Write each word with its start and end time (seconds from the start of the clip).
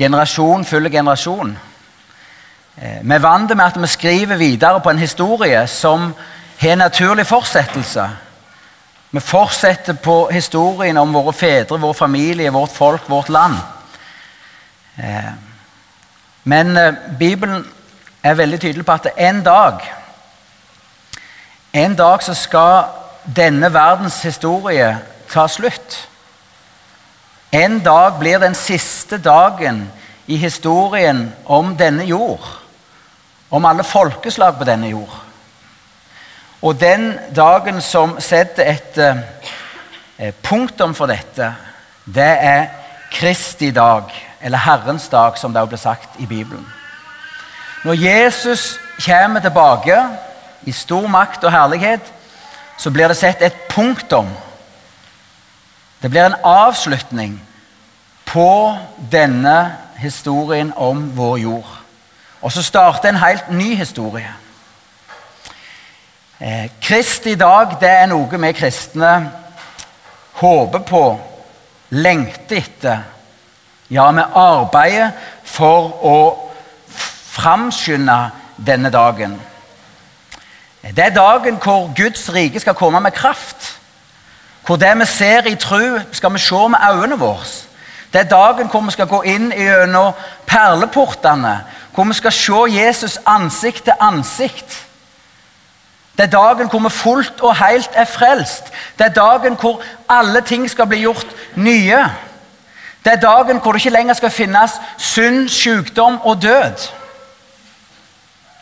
generasjon 0.00 0.64
følger 0.64 0.90
generasjon. 0.90 1.58
Eh, 2.76 2.98
Vi 3.02 3.14
er 3.14 3.18
vant 3.18 3.56
med 3.56 3.64
at 3.64 3.80
vi 3.80 3.86
skriver 3.86 4.36
videre 4.36 4.80
på 4.80 4.90
en 4.90 4.98
historie 4.98 5.66
som 5.66 6.14
har 6.60 6.76
naturlig 6.76 7.26
fortsettelse. 7.26 8.08
Vi 9.10 9.20
fortsetter 9.20 9.92
på 9.92 10.28
historien 10.32 10.96
om 10.96 11.12
våre 11.14 11.32
fedre, 11.32 11.80
vår 11.80 11.92
familie, 11.92 12.50
vårt 12.50 12.72
folk, 12.72 13.08
vårt 13.08 13.28
land. 13.28 13.54
Eh, 14.98 15.32
Men 16.44 16.76
eh, 16.76 16.94
Bibelen 17.18 17.66
er 18.22 18.34
veldig 18.34 18.60
tydelig 18.60 18.86
på 18.86 18.92
at 18.92 19.06
en 19.16 19.42
dag 19.44 19.80
En 21.72 21.94
dag 21.94 22.22
så 22.22 22.34
skal 22.34 22.84
denne 23.36 23.72
verdens 23.72 24.22
historie 24.22 24.98
ta 25.32 25.46
slutt. 25.48 26.09
En 27.50 27.80
dag 27.82 28.18
blir 28.18 28.38
den 28.38 28.54
siste 28.54 29.18
dagen 29.18 29.92
i 30.26 30.36
historien 30.36 31.32
om 31.44 31.76
denne 31.76 32.04
jord. 32.04 32.46
Om 33.50 33.64
alle 33.64 33.84
folkeslag 33.84 34.58
på 34.58 34.64
denne 34.64 34.88
jord. 34.92 35.16
Og 36.62 36.80
den 36.80 37.14
dagen 37.34 37.80
som 37.80 38.18
setter 38.20 38.68
et 38.70 38.98
eh, 39.00 40.34
punktum 40.42 40.94
for 40.94 41.10
dette, 41.10 41.54
det 42.04 42.32
er 42.38 42.66
Kristi 43.10 43.70
dag, 43.70 44.12
eller 44.40 44.58
Herrens 44.58 45.08
dag, 45.08 45.38
som 45.38 45.52
det 45.52 45.62
også 45.62 45.70
ble 45.72 45.78
sagt 45.78 46.20
i 46.20 46.26
Bibelen. 46.26 46.66
Når 47.84 47.94
Jesus 47.94 48.78
kommer 49.06 49.40
tilbake 49.40 49.96
i 50.62 50.72
stor 50.72 51.08
makt 51.08 51.44
og 51.44 51.52
herlighet, 51.52 52.12
så 52.78 52.90
blir 52.90 53.08
det 53.08 53.16
sett 53.16 53.42
et 53.42 53.56
punktum. 53.68 54.28
Det 56.02 56.10
blir 56.10 56.24
en 56.24 56.40
avslutning 56.44 57.40
på 58.24 58.76
denne 59.12 59.76
historien 59.96 60.72
om 60.76 61.16
vår 61.16 61.36
jord. 61.36 61.76
Og 62.40 62.52
så 62.52 62.62
starter 62.62 63.08
en 63.08 63.20
helt 63.20 63.50
ny 63.52 63.74
historie. 63.76 64.32
Eh, 66.40 66.70
Kristi 66.80 67.34
dag 67.34 67.76
det 67.80 67.90
er 67.90 68.06
noe 68.08 68.40
vi 68.40 68.52
kristne 68.56 69.10
håper 70.40 70.78
på, 70.88 71.04
lengter 71.90 72.56
etter. 72.56 73.02
Ja, 73.90 74.06
vi 74.14 74.24
arbeider 74.24 75.10
for 75.44 75.90
å 76.06 76.18
framskynde 77.34 78.30
denne 78.56 78.90
dagen. 78.90 79.36
Det 80.80 81.04
er 81.04 81.14
dagen 81.14 81.58
hvor 81.60 81.90
Guds 81.96 82.30
rike 82.32 82.60
skal 82.60 82.78
komme 82.78 83.00
med 83.00 83.12
kraft. 83.12 83.79
Hvor 84.70 84.76
det 84.76 84.98
vi 84.98 85.04
ser 85.04 85.46
i 85.46 85.54
tru, 85.54 85.98
skal 86.12 86.32
vi 86.32 86.38
se 86.38 86.68
med 86.68 86.78
øynene 86.90 87.18
våre. 87.18 87.46
Det 88.12 88.20
er 88.20 88.28
dagen 88.28 88.68
hvor 88.70 88.80
vi 88.80 88.90
skal 88.90 89.06
gå 89.06 89.22
inn 89.22 89.48
gjennom 89.50 90.12
perleportene. 90.46 91.64
Hvor 91.94 92.04
vi 92.04 92.14
skal 92.14 92.32
se 92.32 92.60
Jesus 92.68 93.18
ansikt 93.26 93.84
til 93.84 93.92
ansikt. 94.00 94.86
Det 96.18 96.24
er 96.24 96.30
dagen 96.30 96.70
hvor 96.70 96.78
vi 96.78 96.90
fullt 96.90 97.40
og 97.40 97.66
helt 97.66 97.90
er 97.92 98.04
frelst. 98.04 98.70
Det 98.98 99.06
er 99.06 99.18
dagen 99.18 99.58
hvor 99.60 99.82
alle 100.08 100.40
ting 100.40 100.70
skal 100.70 100.86
bli 100.86 101.02
gjort 101.02 101.26
nye. 101.54 102.06
Det 103.04 103.12
er 103.12 103.20
dagen 103.26 103.58
hvor 103.58 103.72
det 103.72 103.82
ikke 103.82 103.96
lenger 103.98 104.14
skal 104.14 104.30
finnes 104.30 104.80
synd, 104.96 105.48
sykdom 105.48 106.20
og 106.22 106.42
død. 106.42 106.90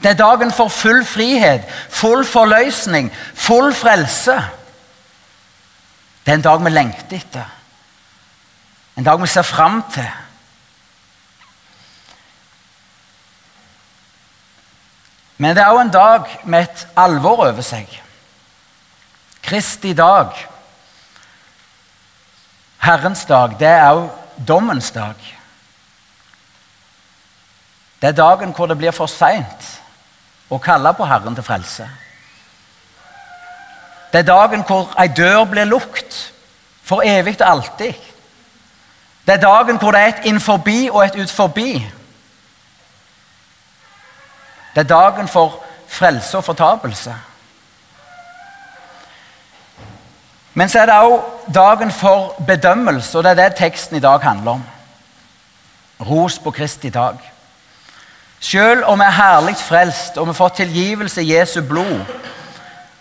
Det 0.03 0.11
er 0.11 0.25
dagen 0.25 0.53
for 0.53 0.69
full 0.69 1.05
frihet, 1.05 1.61
full 1.91 2.25
forløsning, 2.25 3.13
full 3.35 3.75
frelse. 3.75 4.45
Det 6.29 6.33
er 6.35 6.37
en 6.37 6.43
dag 6.45 6.65
vi 6.65 6.71
lengter 6.71 7.17
etter. 7.17 7.45
En 9.01 9.05
dag 9.05 9.21
vi 9.21 9.27
ser 9.33 9.47
fram 9.49 9.79
til. 9.93 10.09
Men 15.39 15.57
det 15.57 15.63
er 15.63 15.71
også 15.73 15.87
en 15.87 15.93
dag 15.95 16.35
med 16.45 16.67
et 16.67 16.83
alvor 17.01 17.41
over 17.47 17.65
seg. 17.65 17.89
Kristi 19.43 19.95
dag, 19.97 20.37
Herrens 22.85 23.25
dag, 23.25 23.57
det 23.57 23.71
er 23.71 23.89
også 23.89 24.45
dommens 24.49 24.91
dag. 24.91 25.17
Det 28.03 28.11
er 28.11 28.21
dagen 28.21 28.53
hvor 28.53 28.69
det 28.69 28.77
blir 28.77 28.93
for 28.93 29.09
seint 29.09 29.73
å 30.53 30.61
kalle 30.61 30.93
på 30.93 31.09
Herren 31.09 31.41
til 31.41 31.49
frelse. 31.49 31.89
Det 34.13 34.19
er 34.19 34.23
dagen 34.23 34.65
hvor 34.67 34.95
ei 35.01 35.09
dør 35.09 35.45
blir 35.45 35.69
lukt 35.69 36.33
for 36.83 37.03
evig 37.05 37.37
og 37.41 37.51
alltid. 37.51 37.95
Det 39.27 39.35
er 39.35 39.41
dagen 39.41 39.77
hvor 39.77 39.93
det 39.93 40.01
er 40.01 40.07
et 40.07 40.29
innforbi 40.31 40.89
og 40.93 41.05
et 41.05 41.21
utforbi. 41.21 41.73
Det 44.75 44.81
er 44.85 44.89
dagen 44.89 45.29
for 45.29 45.65
frelse 45.89 46.37
og 46.39 46.45
fortapelse. 46.45 47.15
Men 50.55 50.69
så 50.69 50.81
er 50.81 50.87
det 50.87 50.95
òg 50.95 51.53
dagen 51.55 51.91
for 51.93 52.35
bedømmelse, 52.47 53.19
og 53.19 53.25
det 53.25 53.31
er 53.31 53.35
det 53.35 53.57
teksten 53.57 53.97
i 53.97 54.01
dag 54.01 54.21
handler 54.21 54.51
om. 54.51 54.65
Ros 56.01 56.39
på 56.39 56.51
Kristi 56.51 56.91
dag. 56.91 57.19
Selv 58.41 58.85
om 58.85 58.99
vi 58.99 59.05
er 59.05 59.11
herlig 59.11 59.57
frelst 59.57 60.19
og 60.19 60.29
vi 60.29 60.35
får 60.35 60.49
tilgivelse 60.49 61.23
i 61.23 61.35
Jesu 61.35 61.63
blod, 61.63 62.01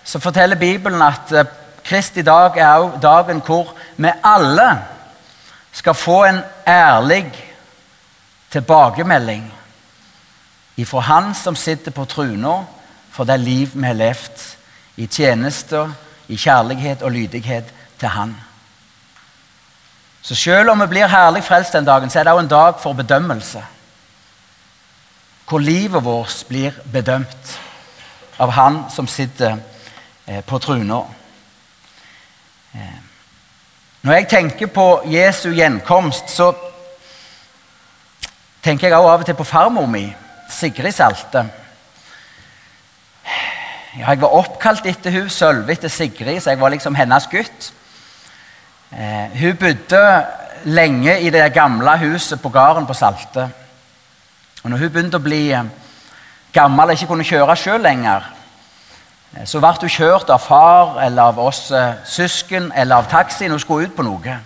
så 0.08 0.20
forteller 0.20 0.56
Bibelen 0.56 1.02
at 1.02 1.28
Krist 1.28 1.56
Kristi 1.88 2.22
dag 2.22 2.58
er 2.58 2.68
også 2.68 3.00
dagen 3.02 3.42
hvor 3.46 3.74
vi 3.98 4.10
alle 4.24 4.68
skal 5.72 5.94
få 5.94 6.24
en 6.26 6.40
ærlig 6.68 7.32
tilbakemelding 8.52 9.54
ifra 10.78 11.00
Han 11.00 11.34
som 11.36 11.56
sitter 11.56 11.92
på 11.92 12.06
trona 12.06 12.64
for 13.12 13.24
det 13.24 13.40
liv 13.40 13.70
vi 13.74 13.86
har 13.86 13.94
levd 13.94 14.44
i 14.98 15.08
tjenester, 15.08 15.92
i 16.28 16.36
kjærlighet 16.36 17.02
og 17.02 17.12
lydighet 17.12 17.74
til 18.00 18.08
Han. 18.08 18.36
Så 20.22 20.36
selv 20.36 20.70
om 20.70 20.82
vi 20.82 20.88
blir 20.88 21.08
herlig 21.08 21.44
frelst 21.44 21.74
den 21.74 21.86
dagen, 21.86 22.10
så 22.10 22.20
er 22.20 22.24
det 22.24 22.34
også 22.34 22.44
en 22.44 22.50
dag 22.50 22.74
for 22.80 22.94
bedømmelse. 22.94 23.64
Hvor 25.50 25.60
livet 25.60 26.04
vårt 26.04 26.46
blir 26.48 26.72
bedømt 26.94 27.60
av 28.40 28.52
Han 28.52 28.84
som 28.96 29.08
sitter 29.08 29.52
eh, 29.52 29.77
på 30.46 30.60
truna. 30.60 31.02
Eh, 32.76 32.98
når 34.02 34.14
jeg 34.14 34.28
tenker 34.30 34.68
på 34.68 34.88
Jesu 35.06 35.50
gjenkomst, 35.52 36.30
så 36.30 36.52
tenker 38.64 38.88
jeg 38.88 38.98
også 38.98 39.12
av 39.12 39.24
og 39.24 39.26
til 39.26 39.38
på 39.40 39.48
farmor 39.48 39.88
mi. 39.90 40.06
Sigrid 40.50 40.92
Salte. 40.96 41.46
Ja, 43.98 44.12
jeg 44.12 44.22
var 44.22 44.36
oppkalt 44.38 44.86
etter 44.86 45.12
hun, 45.12 45.30
Sølve 45.30 45.74
etter 45.74 45.90
Sigrid, 45.90 46.40
så 46.42 46.54
jeg 46.54 46.60
var 46.62 46.70
liksom 46.70 46.96
hennes 46.96 47.28
gutt. 47.32 47.72
Eh, 48.92 49.40
hun 49.42 49.58
bodde 49.58 50.04
lenge 50.64 51.20
i 51.20 51.30
det 51.34 51.54
gamle 51.54 51.98
huset 51.98 52.42
på 52.42 52.50
gården 52.54 52.88
på 52.88 52.94
Salte. 52.94 53.50
Og 54.64 54.70
når 54.70 54.78
hun 54.78 54.92
begynte 54.92 55.20
å 55.20 55.24
bli 55.24 55.50
eh, 55.52 55.70
gammel 56.54 56.92
og 56.92 56.96
ikke 56.96 57.10
kunne 57.10 57.28
kjøre 57.28 57.58
sjøl 57.60 57.84
lenger, 57.84 58.30
eh, 58.30 58.37
så 59.46 59.60
ble 59.60 59.74
hun 59.82 59.92
kjørt 59.92 60.30
av 60.34 60.42
far 60.42 61.02
eller 61.04 61.30
av 61.30 61.40
oss 61.40 61.68
eh, 61.72 62.00
søsken 62.06 62.72
eller 62.76 62.96
av 62.96 63.10
taxi 63.12 63.46
når 63.46 63.60
hun 63.60 63.64
skulle 63.66 63.90
ut 63.90 63.96
på 63.98 64.06
noe. 64.08 64.38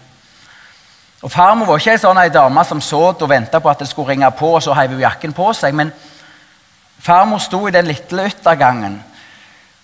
Og 1.21 1.31
Farmor 1.31 1.69
var 1.69 1.79
ikke 1.79 1.93
ei 1.93 2.01
sånn 2.01 2.19
dame 2.33 2.63
som 2.65 2.81
så 2.81 3.01
og 3.11 3.29
venta 3.29 3.59
på 3.61 3.69
at 3.69 3.83
det 3.83 3.89
skulle 3.91 4.15
ringe 4.15 4.31
på, 4.33 4.55
og 4.55 4.63
så 4.63 4.73
heiv 4.73 4.95
hun 4.95 5.03
jakken 5.03 5.35
på 5.37 5.51
seg. 5.53 5.75
Men 5.77 5.91
farmor 6.97 7.39
sto 7.39 7.67
i 7.67 7.73
den 7.73 7.85
lille 7.91 8.25
yttergangen. 8.25 8.97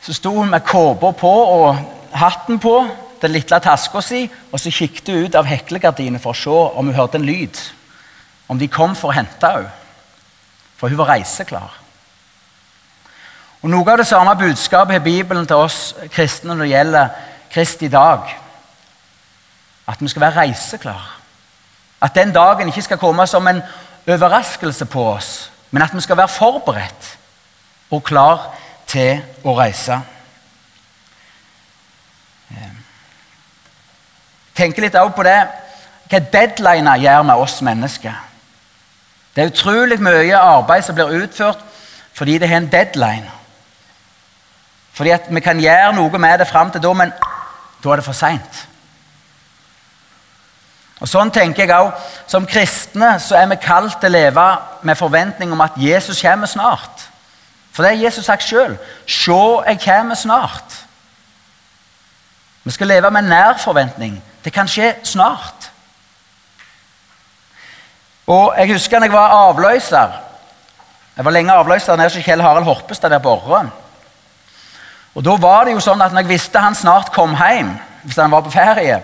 Så 0.01 0.15
sto 0.17 0.33
hun 0.33 0.49
med 0.49 0.65
kåpa 0.65 1.11
på 1.13 1.33
og 1.53 1.77
hatten 2.17 2.59
på, 2.59 2.79
den 3.21 3.33
lille 3.33 3.59
taska 3.61 4.01
si, 4.01 4.25
og 4.51 4.59
så 4.59 4.73
kikket 4.73 5.13
hun 5.13 5.25
ut 5.25 5.35
av 5.37 5.45
heklegardinen 5.49 6.21
for 6.21 6.33
å 6.33 6.41
se 6.41 6.57
om 6.79 6.89
hun 6.89 6.97
hørte 6.97 7.21
en 7.21 7.25
lyd. 7.25 7.57
Om 8.49 8.57
de 8.57 8.69
kom 8.71 8.95
for 8.95 9.11
å 9.11 9.17
hente 9.17 9.53
henne. 9.53 9.73
For 10.77 10.89
hun 10.89 10.97
var 10.99 11.09
reiseklar. 11.15 11.73
Og 13.61 13.69
Noe 13.69 13.91
av 13.91 13.97
det 13.97 14.07
samme 14.07 14.35
budskapet 14.37 14.93
har 14.97 15.03
Bibelen 15.03 15.47
til 15.47 15.55
oss 15.55 15.95
kristne 16.13 16.53
når 16.53 16.63
det 16.63 16.71
gjelder 16.71 17.07
Kristi 17.51 17.87
dag. 17.87 18.33
At 19.87 20.01
vi 20.01 20.07
skal 20.07 20.21
være 20.21 20.41
reiseklar. 20.41 21.13
At 22.01 22.15
den 22.15 22.33
dagen 22.33 22.67
ikke 22.67 22.85
skal 22.85 23.01
komme 23.01 23.27
som 23.27 23.47
en 23.47 23.63
overraskelse 24.07 24.85
på 24.85 25.07
oss, 25.09 25.51
men 25.71 25.81
at 25.81 25.95
vi 25.95 26.01
skal 26.01 26.17
være 26.17 26.27
forberedt 26.27 27.17
og 27.91 28.03
klar 28.03 28.53
til 28.87 29.23
å 29.43 29.55
reise. 29.57 30.01
tenker 34.57 34.87
litt 34.87 34.97
også 34.97 35.15
på 35.17 35.25
det 35.27 35.37
hva 36.07 36.21
deadliner 36.33 37.01
gjør 37.03 37.25
med 37.27 37.43
oss 37.43 37.59
mennesker. 37.65 38.13
Det 39.35 39.43
er 39.43 39.51
utrolig 39.51 39.99
mye 40.01 40.37
arbeid 40.39 40.85
som 40.85 40.97
blir 40.97 41.13
utført 41.21 41.61
fordi 42.17 42.39
det 42.41 42.49
har 42.49 42.63
en 42.63 42.71
deadline. 42.71 43.27
Fordi 44.97 45.13
at 45.13 45.27
vi 45.29 45.43
kan 45.45 45.59
gjøre 45.61 45.93
noe 45.93 46.19
med 46.19 46.39
det 46.41 46.47
fram 46.49 46.71
til 46.73 46.81
da, 46.81 46.93
men 46.97 47.13
da 47.83 47.91
er 47.93 47.99
det 48.01 48.05
for 48.05 48.17
seint. 48.17 48.63
Og 50.97 51.09
Sånn 51.09 51.29
tenker 51.29 51.67
jeg 51.67 51.77
også. 51.77 52.23
Som 52.27 52.47
kristne 52.49 53.11
så 53.21 53.37
er 53.37 53.45
vi 53.51 53.59
kalt 53.61 53.99
til 54.01 54.09
å 54.09 54.15
leve 54.17 54.47
med 54.81 54.97
forventning 54.97 55.53
om 55.53 55.61
at 55.61 55.77
Jesus 55.77 56.23
kommer 56.25 56.49
snart. 56.49 57.05
For 57.71 57.85
det 57.85 57.93
har 57.93 58.07
Jesus 58.07 58.25
sagt 58.25 58.47
sjøl. 58.47 58.73
Se, 59.05 59.37
jeg 59.67 59.81
kommer 59.85 60.17
snart. 60.17 60.79
Vi 62.65 62.73
skal 62.73 62.89
leve 62.89 63.11
med 63.13 63.29
nær 63.29 63.59
forventning. 63.61 64.17
Det 64.43 64.51
kan 64.53 64.67
skje 64.67 64.95
snart. 65.05 65.69
Og 68.27 68.55
Jeg 68.57 68.73
husker 68.73 68.99
da 68.99 69.05
jeg 69.05 69.13
var 69.13 69.35
avløser. 69.45 70.17
Jeg 71.17 71.25
var 71.25 71.31
lenge 71.31 71.53
avløser 71.53 71.95
nede 71.95 72.09
hos 72.09 72.25
Kjell 72.25 72.41
Harald 72.41 72.65
Horpestad 72.65 73.13
der 73.13 73.21
på 73.21 73.37
Orre. 73.37 73.69
Og 75.17 75.23
da 75.25 75.33
var 75.41 75.65
det 75.65 75.73
jo 75.73 75.81
sånn 75.81 76.01
at 76.05 76.13
Når 76.13 76.25
jeg 76.25 76.33
visste 76.35 76.61
han 76.61 76.77
snart 76.77 77.09
kom 77.13 77.33
hjem, 77.35 77.73
hvis 78.05 78.19
han 78.21 78.31
var 78.31 78.43
på 78.45 78.53
ferie, 78.53 79.01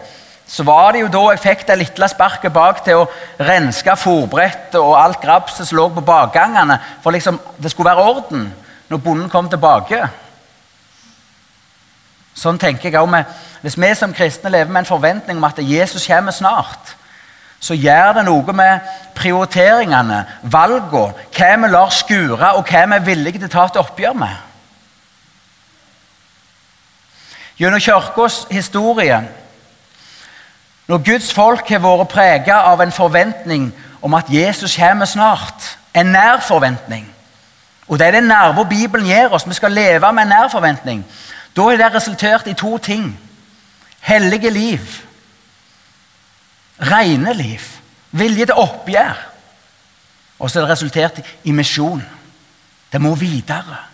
så 0.48 0.64
var 0.64 0.94
det 0.94 1.02
jo 1.02 1.12
da 1.12 1.22
jeg 1.32 1.42
fikk 1.42 1.64
det 1.68 1.80
lille 1.80 2.08
sparket 2.12 2.54
bak 2.54 2.84
til 2.86 3.02
å 3.02 3.08
renske 3.42 3.96
fòrbrettet 3.98 4.78
og 4.78 4.98
alt 5.00 5.22
grapset 5.24 5.66
som 5.68 5.80
lå 5.80 5.88
på 5.96 6.04
bakgangene, 6.06 6.78
for 7.02 7.16
liksom 7.16 7.40
det 7.58 7.72
skulle 7.72 7.90
være 7.90 8.06
orden 8.12 8.46
når 8.92 9.02
bonden 9.02 9.32
kom 9.32 9.50
tilbake. 9.50 10.04
Sånn 12.38 12.60
tenker 12.62 12.92
jeg 12.92 13.02
også 13.02 13.24
Hvis 13.64 13.80
vi 13.80 13.94
som 13.96 14.14
kristne 14.14 14.52
lever 14.52 14.72
med 14.72 14.84
en 14.84 14.92
forventning 14.92 15.38
om 15.38 15.50
at 15.50 15.60
Jesus 15.64 16.06
kommer 16.08 16.32
snart, 16.32 16.96
så 17.60 17.74
gjør 17.74 18.20
det 18.20 18.26
noe 18.28 18.54
med 18.54 18.96
prioriteringene, 19.16 20.26
valgene, 20.44 21.14
hva 21.32 21.54
vi 21.58 21.70
lar 21.72 21.94
skure, 21.96 22.56
og 22.58 22.68
hva 22.68 22.86
vi 22.86 22.98
er 22.98 23.06
villige 23.08 23.40
til 23.40 23.48
å 23.48 23.54
ta 23.54 23.70
et 23.72 23.80
oppgjør 23.80 24.20
med. 24.20 24.53
Gjennom 27.58 27.80
Kirkens 27.80 28.48
historie 28.52 29.22
når 30.88 30.98
Guds 30.98 31.34
folk 31.34 31.70
har 31.70 31.80
vært 31.80 32.12
preget 32.12 32.54
av 32.54 32.82
en 32.84 32.92
forventning 32.92 33.70
om 34.04 34.14
at 34.14 34.30
Jesus 34.30 34.76
kommer 34.76 35.08
snart, 35.08 35.78
en 35.96 36.12
nær 36.12 36.42
forventning 36.44 37.08
Og 37.88 38.00
det 38.00 38.08
er 38.08 38.12
den 38.12 38.24
nerven 38.24 38.70
Bibelen 38.70 39.08
gir 39.08 39.34
oss. 39.34 39.48
Vi 39.48 39.54
skal 39.54 39.72
leve 39.72 40.14
med 40.14 40.24
en 40.24 40.30
nær 40.30 40.48
forventning. 40.48 41.06
Da 41.56 41.62
har 41.62 41.78
det 41.78 41.94
resultert 41.94 42.48
i 42.48 42.54
to 42.54 42.78
ting. 42.78 43.20
Hellige 44.00 44.50
liv. 44.50 44.80
Rene 46.80 47.34
liv. 47.34 47.60
Vilje 48.12 48.46
til 48.46 48.56
oppgjør. 48.56 49.20
Og 50.40 50.50
så 50.50 50.60
er 50.60 50.64
det 50.64 50.72
resultert 50.72 51.20
i 51.44 51.52
misjon. 51.52 52.04
Det 52.92 53.02
må 53.02 53.16
videre. 53.16 53.93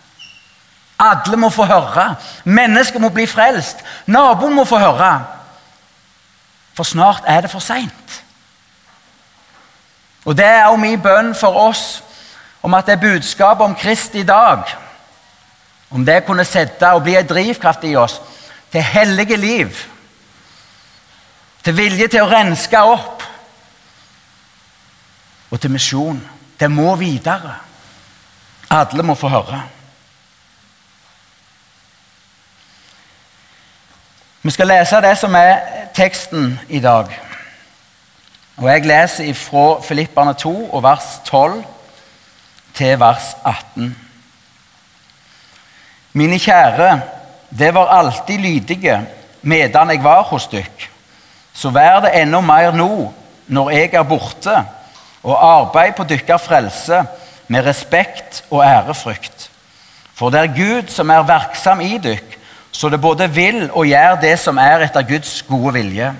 Alle 1.00 1.36
må 1.36 1.48
få 1.50 1.64
høre. 1.64 2.14
Mennesker 2.44 3.00
må 3.00 3.08
bli 3.08 3.26
frelst. 3.26 3.80
Naboen 4.06 4.54
må 4.54 4.64
få 4.68 4.78
høre. 4.78 5.12
For 6.76 6.84
snart 6.84 7.24
er 7.26 7.40
det 7.40 7.50
for 7.50 7.64
seint. 7.64 8.22
Og 10.24 10.36
det 10.36 10.44
er 10.44 10.66
også 10.66 10.80
min 10.80 11.00
bønn 11.02 11.34
for 11.34 11.56
oss 11.56 12.02
om 12.62 12.74
at 12.76 12.86
det 12.86 13.00
budskapet 13.00 13.64
om 13.64 13.74
Kristi 13.74 14.22
dag 14.22 14.68
om 15.90 16.04
det 16.06 16.24
kunne 16.26 16.44
sette 16.44 16.92
og 16.94 17.02
bli 17.02 17.16
en 17.18 17.26
drivkraft 17.26 17.84
i 17.88 17.96
oss 17.98 18.20
til 18.70 18.82
hellige 18.82 19.36
liv, 19.36 19.78
til 21.64 21.76
vilje 21.76 22.06
til 22.08 22.22
å 22.22 22.28
renske 22.30 22.82
opp 22.86 23.24
og 25.50 25.58
til 25.60 25.74
misjon. 25.74 26.20
Det 26.60 26.68
må 26.70 26.94
videre. 27.00 27.56
Alle 28.70 29.02
må 29.02 29.16
få 29.18 29.32
høre. 29.32 29.62
Vi 34.42 34.50
skal 34.50 34.70
lese 34.72 35.02
det 35.04 35.18
som 35.20 35.34
er 35.36 35.58
teksten 35.92 36.54
i 36.72 36.78
dag. 36.80 37.10
Og 38.56 38.68
Jeg 38.70 38.86
leser 38.88 39.34
fra 39.36 39.82
Filipperne 39.84 40.32
2, 40.34 40.52
og 40.72 40.82
vers 40.82 41.20
12 41.24 41.64
til 42.74 43.00
vers 43.00 43.36
18. 43.44 43.96
Mine 46.12 46.38
kjære, 46.38 47.00
det 47.58 47.74
var 47.74 47.92
alltid 47.98 48.38
lydige 48.38 48.96
medan 49.42 49.90
jeg 49.90 50.04
var 50.04 50.22
hos 50.22 50.46
dykk. 50.46 50.88
Så 51.52 51.70
vær 51.70 52.00
det 52.00 52.16
enda 52.22 52.40
mer 52.40 52.72
nå, 52.72 53.12
når 53.46 53.70
jeg 53.70 53.92
er 53.92 54.08
borte, 54.08 54.56
og 55.22 55.44
arbeid 55.44 55.92
på 55.92 56.04
dykkers 56.04 56.48
frelse 56.48 57.04
med 57.48 57.66
respekt 57.66 58.44
og 58.50 58.64
ærefrykt. 58.64 59.50
For 60.14 60.30
det 60.30 60.40
er 60.40 60.56
Gud 60.56 60.88
som 60.88 61.10
er 61.10 61.28
verksam 61.28 61.80
i 61.80 61.98
dykk, 61.98 62.39
så 62.72 62.88
det 62.88 63.00
både 63.00 63.30
vil 63.30 63.68
og 63.72 63.86
gjør 63.86 64.20
det 64.22 64.36
som 64.38 64.58
er 64.58 64.86
etter 64.86 65.06
Guds 65.08 65.42
gode 65.48 65.74
vilje. 65.74 66.12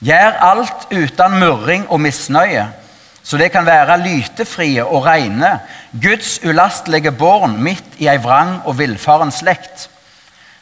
Gjør 0.00 0.42
alt 0.50 0.90
uten 0.92 1.38
murring 1.40 1.86
og 1.88 2.00
misnøye 2.00 2.66
så 3.26 3.38
det 3.40 3.48
kan 3.50 3.66
være 3.66 3.98
lytefrie 4.04 4.84
og 4.84 5.02
reine, 5.06 5.58
Guds 6.02 6.38
ulastelige 6.46 7.10
born 7.10 7.56
midt 7.62 7.96
i 7.98 8.06
ei 8.06 8.20
vrang 8.22 8.60
og 8.64 8.76
villfaren 8.78 9.32
slekt. 9.34 9.88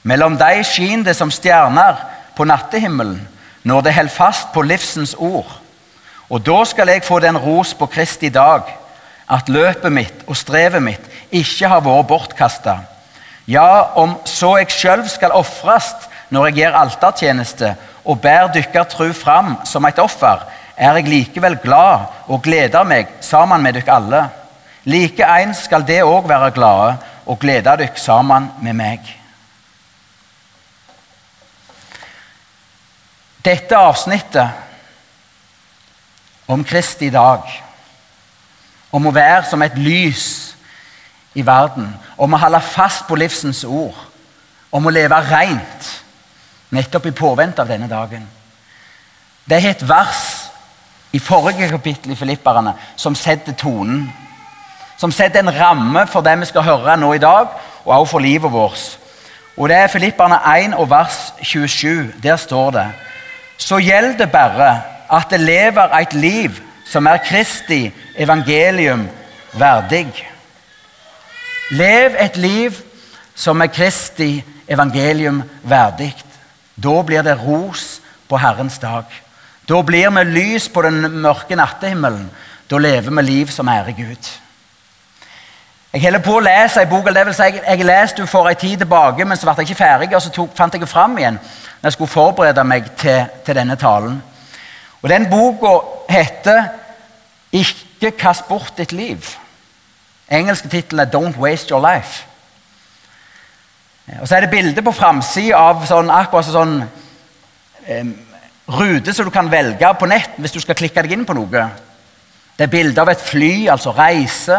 Mellom 0.02 0.38
dei 0.40 0.62
skin 0.64 1.04
det 1.04 1.12
som 1.16 1.32
stjerner 1.32 2.00
på 2.36 2.46
nattehimmelen, 2.48 3.20
når 3.68 3.84
det 3.84 3.94
holder 3.98 4.16
fast 4.16 4.48
på 4.54 4.64
livsens 4.64 5.12
ord. 5.18 5.60
Og 6.32 6.40
da 6.40 6.62
skal 6.64 6.88
jeg 6.88 7.04
få 7.04 7.20
den 7.20 7.36
ros 7.36 7.74
på 7.76 7.86
Kristi 7.86 8.32
dag, 8.32 8.64
at 9.28 9.48
løpet 9.48 9.92
mitt 9.92 10.24
og 10.26 10.36
strevet 10.36 10.82
mitt 10.82 11.04
ikke 11.32 11.68
har 11.68 11.84
vært 11.84 12.08
bortkasta. 12.08 12.78
Ja, 13.46 13.92
om 14.00 14.16
så 14.24 14.54
jeg 14.56 14.72
sjøl 14.72 15.04
skal 15.08 15.34
ofrast 15.36 16.08
når 16.32 16.46
jeg 16.48 16.62
gjør 16.62 16.78
altertjeneste 16.80 17.74
og 18.04 18.20
bærer 18.20 18.52
dykker 18.54 18.86
tru 18.88 19.12
fram 19.16 19.58
som 19.68 19.84
et 19.84 19.98
offer, 20.00 20.40
er 20.76 20.96
jeg 20.98 21.08
likevel 21.08 21.58
glad 21.62 22.06
og 22.26 22.42
gleder 22.42 22.84
meg 22.88 23.10
sammen 23.20 23.62
med 23.62 23.76
dykk 23.76 23.88
alle. 23.92 24.22
Likeens 24.84 25.64
skal 25.68 25.84
det 25.86 26.02
òg 26.04 26.28
være 26.28 26.50
glade 26.56 26.96
og 27.26 27.38
glede 27.40 27.76
dykk 27.80 27.98
sammen 28.00 28.50
med 28.62 28.74
meg. 28.80 29.00
Dette 33.44 33.76
avsnittet 33.76 34.48
om 36.48 36.64
Kristi 36.64 37.10
dag, 37.12 37.44
om 38.92 39.06
å 39.06 39.12
være 39.12 39.44
som 39.50 39.62
et 39.64 39.76
lys 39.76 40.54
i 41.36 41.44
verden, 41.44 41.92
om 42.16 42.34
å 42.34 42.40
holde 42.40 42.60
fast 42.60 43.06
på 43.08 43.18
livsens 43.18 43.64
ord, 43.64 43.96
om 44.70 44.86
å 44.86 44.92
leve 44.94 45.18
rent, 45.28 45.90
nettopp 46.74 47.06
i 47.06 47.14
påvente 47.14 47.62
av 47.62 47.70
denne 47.70 47.88
dagen. 47.90 48.26
Det 49.44 49.58
er 49.58 49.70
et 49.70 49.88
vers 49.88 50.24
i 51.14 51.20
forrige 51.22 51.68
kapittel 51.70 52.12
i 52.14 52.18
Filipperne 52.18 52.74
som 52.96 53.14
setter 53.14 53.54
tonen. 53.58 54.06
Som 54.98 55.12
setter 55.12 55.42
en 55.42 55.52
ramme 55.54 56.06
for 56.10 56.24
det 56.24 56.36
vi 56.40 56.48
skal 56.48 56.66
høre 56.66 56.96
nå 56.96 57.12
i 57.14 57.22
dag, 57.22 57.50
og 57.84 57.92
også 58.00 58.10
for 58.10 58.24
livet 58.24 58.52
vårt. 58.52 58.84
Og 59.56 59.68
Det 59.68 59.76
er 59.76 59.88
Filipperne 59.92 60.38
1 60.64 60.74
og 60.74 60.90
vers 60.90 61.34
27. 61.42 62.14
Der 62.22 62.36
står 62.36 62.70
det 62.70 62.86
Så 63.58 63.78
gjelder 63.78 64.16
det 64.16 64.32
bare 64.32 64.80
at 65.10 65.30
det 65.30 65.40
lever 65.40 65.94
et 65.98 66.12
liv 66.12 66.60
som 66.86 67.06
er 67.06 67.16
Kristi 67.16 67.92
evangelium 68.16 69.08
verdig. 69.52 70.33
Lev 71.70 72.16
et 72.20 72.36
liv 72.36 72.76
som 73.34 73.60
er 73.60 73.72
Kristi 73.72 74.44
evangelium 74.68 75.42
verdig. 75.62 76.12
Da 76.76 77.02
blir 77.02 77.22
det 77.22 77.38
ros 77.40 78.00
på 78.28 78.36
Herrens 78.36 78.78
dag. 78.78 79.04
Da 79.68 79.82
blir 79.82 80.10
vi 80.10 80.24
lys 80.24 80.68
på 80.68 80.82
den 80.82 81.20
mørke 81.22 81.56
nattehimmelen. 81.56 82.30
Da 82.70 82.78
lever 82.78 83.10
vi 83.10 83.22
liv 83.22 83.46
som 83.46 83.68
ærer 83.68 83.96
Gud. 83.96 84.30
Jeg 85.92 86.02
holder 86.02 86.18
på 86.18 86.36
å 86.36 86.42
lese 86.42 86.82
en 86.82 86.90
bok, 86.90 87.06
det 87.14 87.22
vil 87.26 87.36
si, 87.36 87.46
jeg 87.54 87.86
leste 87.86 88.26
for 88.26 88.48
en 88.50 88.56
tid 88.58 88.80
tilbake, 88.82 89.24
men 89.24 89.38
så 89.38 89.46
ble 89.46 89.62
jeg 89.62 89.68
ikke 89.68 89.78
ferdig, 89.78 90.08
og 90.16 90.22
så 90.24 90.32
tok, 90.34 90.50
fant 90.56 90.74
jeg 90.74 90.82
den 90.82 90.90
fram 90.90 91.14
igjen 91.18 91.36
når 91.38 91.86
jeg 91.86 91.94
skulle 91.94 92.10
forberede 92.10 92.64
meg 92.66 92.88
til, 92.98 93.28
til 93.46 93.54
denne 93.54 93.76
talen. 93.76 94.16
Og 95.02 95.08
Den 95.08 95.30
boka 95.30 95.78
heter 96.08 96.64
'Ikke 97.52 98.10
kast 98.18 98.48
bort 98.48 98.72
ditt 98.76 98.92
liv'. 98.92 99.43
Engelske 100.34 100.68
tittelen 100.68 101.06
er 101.06 101.10
'Don't 101.10 101.40
Waste 101.40 101.70
Your 101.70 101.82
Life'. 101.82 102.24
Og 104.20 104.28
Så 104.28 104.36
er 104.36 104.40
det 104.40 104.50
bilde 104.50 104.82
på 104.82 104.92
framsida 104.92 105.56
av 105.56 105.86
sånn, 105.86 106.10
akkurat 106.10 106.44
sånn 106.44 106.82
um, 108.00 108.14
rute 108.68 109.12
som 109.12 109.24
du 109.24 109.30
kan 109.30 109.50
velge 109.50 109.94
på 109.98 110.06
nett 110.06 110.36
hvis 110.36 110.52
du 110.52 110.60
skal 110.60 110.74
klikke 110.74 111.02
deg 111.02 111.12
inn 111.12 111.24
på 111.24 111.36
noe. 111.36 111.68
Det 112.58 112.66
er 112.66 112.72
bilde 112.72 113.00
av 113.00 113.08
et 113.08 113.20
fly, 113.20 113.68
altså 113.68 113.94
reise. 113.96 114.58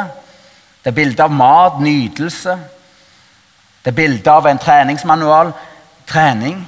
Det 0.83 0.91
er 0.91 0.97
bilde 0.97 1.23
av 1.23 1.31
mat, 1.31 1.79
nytelse. 1.79 2.57
Det 3.83 3.91
er 3.91 3.95
bilde 3.95 4.31
av 4.31 4.47
en 4.49 4.57
treningsmanual, 4.57 5.53
trening. 6.07 6.67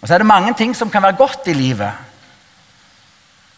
Og 0.00 0.08
så 0.08 0.14
er 0.14 0.18
det 0.18 0.26
mange 0.26 0.54
ting 0.54 0.76
som 0.76 0.90
kan 0.90 1.02
være 1.02 1.16
godt 1.16 1.48
i 1.48 1.56
livet. 1.56 1.92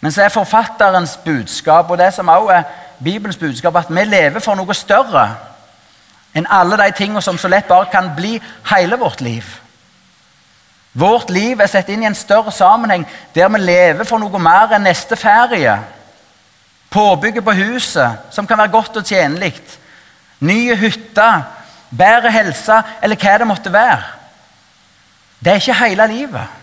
Men 0.00 0.12
så 0.12 0.22
er 0.22 0.32
forfatterens 0.32 1.18
budskap, 1.24 1.90
og 1.90 1.98
det 1.98 2.14
som 2.14 2.28
også 2.28 2.54
er 2.54 2.62
Bibelens 3.04 3.36
budskap, 3.36 3.76
at 3.76 3.90
vi 3.90 4.04
lever 4.04 4.40
for 4.40 4.58
noe 4.58 4.74
større 4.74 5.28
enn 6.34 6.46
alle 6.46 6.76
de 6.78 6.92
tingene 6.94 7.22
som 7.22 7.38
så 7.38 7.48
lett 7.50 7.68
bare 7.68 7.90
kan 7.90 8.12
bli 8.14 8.36
hele 8.70 8.98
vårt 9.00 9.20
liv. 9.20 9.46
Vårt 10.92 11.30
liv 11.30 11.60
er 11.60 11.70
satt 11.70 11.88
inn 11.90 12.02
i 12.02 12.08
en 12.08 12.18
større 12.18 12.52
sammenheng 12.54 13.06
der 13.34 13.50
vi 13.50 13.62
lever 13.62 14.06
for 14.06 14.22
noe 14.22 14.42
mer 14.42 14.74
enn 14.74 14.86
neste 14.86 15.16
ferie. 15.18 15.76
Påbygget 16.90 17.44
på 17.46 17.54
huset, 17.54 18.30
som 18.30 18.46
kan 18.46 18.58
være 18.58 18.74
godt 18.74 18.96
og 18.98 19.06
tjenlig. 19.06 19.54
Nye 20.40 20.76
hytter, 20.76 21.42
bedre 21.90 22.32
helse, 22.34 22.80
eller 23.02 23.18
hva 23.18 23.36
det 23.38 23.46
måtte 23.46 23.72
være. 23.72 24.02
Det 25.40 25.52
er 25.52 25.62
ikke 25.62 25.78
hele 25.84 26.06
livet. 26.10 26.58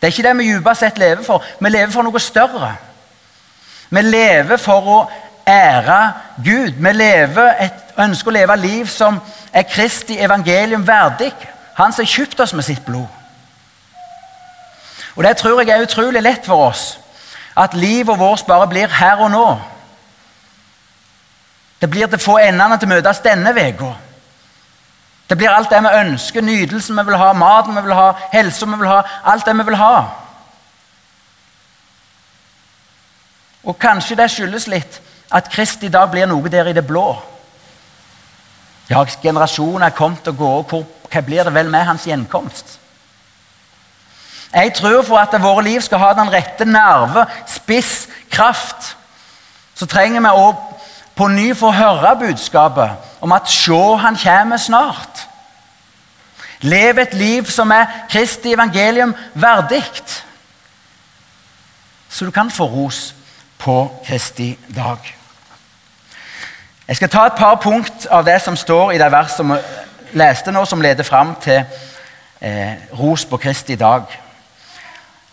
Det 0.00 0.06
er 0.06 0.12
ikke 0.12 0.28
det 0.28 0.38
vi 0.38 0.52
dypest 0.52 0.80
sett 0.80 0.98
lever 0.98 1.24
for. 1.26 1.42
Vi 1.60 1.68
lever 1.68 1.90
for 1.92 2.06
noe 2.06 2.20
større. 2.20 2.70
Vi 3.90 4.02
lever 4.02 4.56
for 4.56 4.88
å 4.88 5.00
ære 5.46 6.12
Gud. 6.44 6.70
Vi 6.78 6.88
et, 6.88 7.72
ønsker 7.98 8.30
å 8.30 8.34
leve 8.34 8.56
liv 8.56 8.86
som 8.86 9.20
er 9.52 9.62
Kristi 9.62 10.18
evangelium 10.18 10.86
verdig. 10.86 11.32
Han 11.74 11.92
som 11.92 12.04
har 12.04 12.10
kjøpt 12.10 12.40
oss 12.40 12.54
med 12.54 12.64
sitt 12.64 12.84
blod. 12.84 13.08
Og 15.16 15.24
Det 15.24 15.36
tror 15.36 15.60
jeg 15.60 15.68
er 15.68 15.82
utrolig 15.82 16.22
lett 16.22 16.46
for 16.46 16.68
oss. 16.68 16.98
At 17.56 17.74
livet 17.74 18.18
vårt 18.18 18.46
bare 18.46 18.68
blir 18.68 18.88
her 18.88 19.20
og 19.20 19.30
nå. 19.30 19.60
Det 21.80 21.90
blir 21.90 22.06
til 22.06 22.18
få 22.18 22.38
endene 22.38 22.78
til 22.78 22.88
å 22.88 22.94
møtes 22.94 23.20
denne 23.20 23.50
uka. 23.50 23.92
Det 25.28 25.38
blir 25.38 25.50
alt 25.50 25.70
det 25.70 25.80
vi 25.82 25.88
ønsker, 25.98 26.42
nytelsen 26.42 26.96
vi 26.98 27.04
vil 27.08 27.16
ha, 27.16 27.32
maten 27.32 27.76
vi 27.76 27.82
vil 27.82 27.94
ha, 27.96 28.12
helsa 28.32 28.66
vi 28.66 28.76
vil 28.76 28.88
ha. 28.88 29.02
Alt 29.24 29.46
det 29.46 29.56
vi 29.58 29.64
vil 29.64 29.76
ha. 29.76 29.94
Og 33.62 33.78
kanskje 33.78 34.16
det 34.16 34.30
skyldes 34.30 34.66
litt 34.68 35.00
at 35.32 35.50
Krist 35.52 35.82
i 35.82 35.90
dag 35.92 36.10
blir 36.12 36.28
noe 36.28 36.50
der 36.52 36.68
i 36.68 36.76
det 36.76 36.84
blå. 36.86 37.16
Ja, 38.90 39.04
generasjoner 39.22 39.86
er 39.88 39.96
kommet 39.96 40.28
og 40.28 40.36
gått, 40.36 40.74
hva 41.12 41.22
blir 41.24 41.44
det 41.44 41.54
vel 41.54 41.70
med 41.72 41.86
hans 41.88 42.06
gjenkomst? 42.06 42.78
Jeg 44.52 44.74
tror 44.76 45.00
for 45.06 45.16
at 45.16 45.32
våre 45.40 45.64
liv 45.64 45.80
skal 45.80 46.02
ha 46.02 46.10
den 46.16 46.32
rette 46.32 46.66
nerve, 46.68 47.24
spiss, 47.48 48.08
kraft, 48.30 48.96
så 49.74 49.88
trenger 49.88 50.20
vi 50.20 50.32
å 50.36 50.50
på 51.16 51.28
ny 51.28 51.52
få 51.56 51.70
høre 51.72 52.16
budskapet 52.20 53.24
om 53.24 53.32
at 53.32 53.48
se, 53.48 53.78
han 54.00 54.16
kommer 54.16 54.60
snart. 54.60 55.24
Lev 56.62 56.98
et 56.98 57.14
liv 57.14 57.48
som 57.50 57.72
er 57.74 58.04
Kristi 58.10 58.52
evangelium 58.52 59.14
verdig. 59.34 59.82
Så 62.08 62.24
du 62.24 62.30
kan 62.30 62.50
få 62.50 62.68
ros 62.68 63.14
på 63.58 63.88
Kristi 64.06 64.52
dag. 64.74 65.21
Jeg 66.88 66.96
skal 66.96 67.08
ta 67.08 67.26
et 67.26 67.36
par 67.38 67.54
punkt 67.62 68.06
av 68.10 68.24
det 68.26 68.40
som 68.42 68.56
står 68.56 68.90
i 68.92 68.98
det 68.98 69.06
verset 69.12 69.36
som 69.36 69.52
vi 69.54 69.58
leste 70.18 70.50
nå, 70.50 70.64
som 70.66 70.80
leder 70.82 71.06
fram 71.06 71.36
til 71.40 71.60
eh, 72.40 72.72
ros 72.98 73.22
på 73.24 73.38
Kristi 73.38 73.76
dag. 73.78 74.02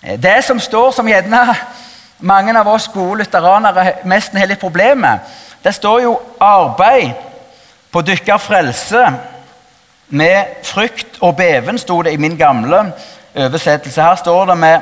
Eh, 0.04 0.20
det 0.22 0.44
som 0.46 0.60
står, 0.60 0.92
som 0.92 1.08
gjerne 1.10 1.56
mange 2.20 2.54
av 2.60 2.68
oss 2.70 2.86
gode 2.94 3.24
lutheranere 3.24 3.96
mest 4.06 4.38
har 4.38 4.46
litt 4.46 4.62
problemer 4.62 5.02
med, 5.02 5.20
det 5.64 5.74
står 5.76 6.02
jo 6.02 6.20
'arbeid 6.40 7.14
på 7.92 8.02
dykker 8.02 8.38
frelse' 8.38 9.14
med 10.08 10.46
frykt 10.64 11.18
og 11.22 11.36
beven, 11.38 11.78
sto 11.78 12.02
det 12.02 12.14
i 12.14 12.18
min 12.18 12.38
gamle 12.38 12.94
oversettelse. 13.36 14.02
Her 14.02 14.16
står 14.16 14.46
det 14.46 14.58
med 14.58 14.80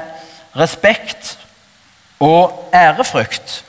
respekt 0.56 1.40
og 2.20 2.70
ærefrykt. 2.74 3.67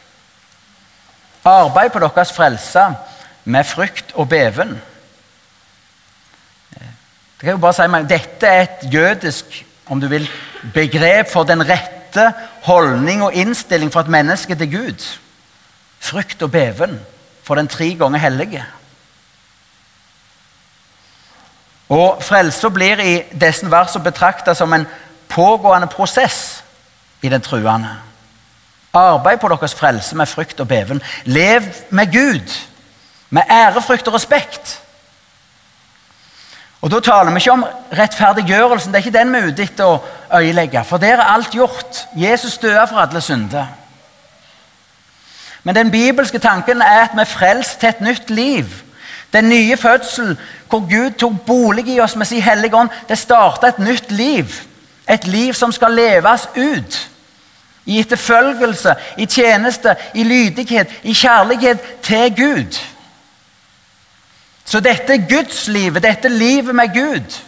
Arbeid 1.44 1.90
på 1.92 2.02
deres 2.02 2.32
frelse 2.32 2.84
med 3.44 3.64
frykt 3.64 4.12
og 4.14 4.28
beven. 4.28 4.80
Det 7.38 7.46
kan 7.46 7.54
jo 7.54 7.62
bare 7.62 7.76
si 7.76 8.06
Dette 8.10 8.46
er 8.46 8.62
et 8.62 8.94
jødisk 8.94 9.64
om 9.88 10.00
du 10.00 10.08
vil, 10.08 10.30
begrep 10.74 11.30
for 11.32 11.44
den 11.48 11.62
rette 11.68 12.32
holdning 12.62 13.22
og 13.22 13.34
innstilling 13.34 13.92
for 13.92 14.00
et 14.00 14.08
menneske 14.08 14.54
til 14.54 14.72
Gud. 14.72 15.06
Frykt 15.98 16.42
og 16.42 16.50
beven 16.50 17.00
for 17.42 17.54
den 17.54 17.68
tre 17.68 17.94
ganger 17.98 18.18
hellige. 18.18 18.64
Og 21.88 22.22
Frelsa 22.22 22.68
blir 22.68 23.00
i 23.00 23.14
disse 23.32 23.70
versene 23.70 24.04
betrakta 24.04 24.54
som 24.54 24.72
en 24.72 24.86
pågående 25.28 25.86
prosess 25.86 26.64
i 27.22 27.28
den 27.28 27.40
truende. 27.40 27.96
Arbeid 28.94 29.38
på 29.38 29.48
deres 29.48 29.74
frelse 29.74 30.16
med 30.16 30.26
frykt 30.26 30.60
og 30.60 30.68
beven. 30.68 31.02
Lev 31.24 31.62
med 31.90 32.12
Gud, 32.12 32.54
med 33.30 33.42
ærefrykt 33.50 34.08
og 34.08 34.14
respekt. 34.14 34.80
Og 36.80 36.90
Da 36.90 37.00
taler 37.00 37.30
vi 37.30 37.36
ikke 37.36 37.52
om 37.52 37.64
rettferdiggjørelsen. 37.98 38.94
Det 38.94 39.00
er 39.00 39.06
ikke 39.06 39.18
den 39.18 39.32
vi 39.32 39.38
er 39.38 39.48
ute 39.48 39.62
etter 39.62 39.84
å 39.84 40.02
øyelegge. 40.38 40.84
For 40.84 40.96
der 40.96 41.18
er 41.18 41.32
alt 41.34 41.50
gjort. 41.50 42.06
Jesus 42.16 42.58
døde 42.58 42.86
for 42.88 42.98
alle 43.02 43.20
synder. 43.20 43.66
Men 45.62 45.74
den 45.74 45.90
bibelske 45.90 46.38
tanken 46.38 46.82
er 46.82 47.02
at 47.02 47.10
vi 47.14 47.20
er 47.20 47.24
frelst 47.24 47.80
til 47.80 47.88
et 47.88 48.00
nytt 48.00 48.30
liv. 48.30 48.64
Den 49.32 49.48
nye 49.48 49.76
fødsel, 49.76 50.38
hvor 50.68 50.80
Gud 50.80 51.10
tok 51.10 51.40
bolig 51.46 51.88
i 51.88 52.00
oss 52.00 52.16
med 52.16 52.26
sin 52.26 52.42
hellige 52.42 52.76
ånd, 52.76 52.88
det 53.08 53.18
starta 53.18 53.66
et 53.66 53.78
nytt 53.78 54.12
liv. 54.12 54.62
Et 55.08 55.26
liv 55.26 55.54
som 55.54 55.72
skal 55.72 55.92
leves 55.92 56.48
ut. 56.56 57.10
I 57.88 57.98
etterfølgelse, 58.02 58.94
i 59.16 59.26
tjeneste, 59.26 59.96
i 60.14 60.24
lydighet, 60.24 60.92
i 61.02 61.14
kjærlighet 61.16 61.80
til 62.04 62.34
Gud. 62.36 62.80
Så 64.68 64.80
dette 64.84 65.14
er 65.14 65.28
gudslivet, 65.30 66.02
dette 66.04 66.28
livet 66.28 66.74
med 66.76 66.92
Gud 66.92 67.38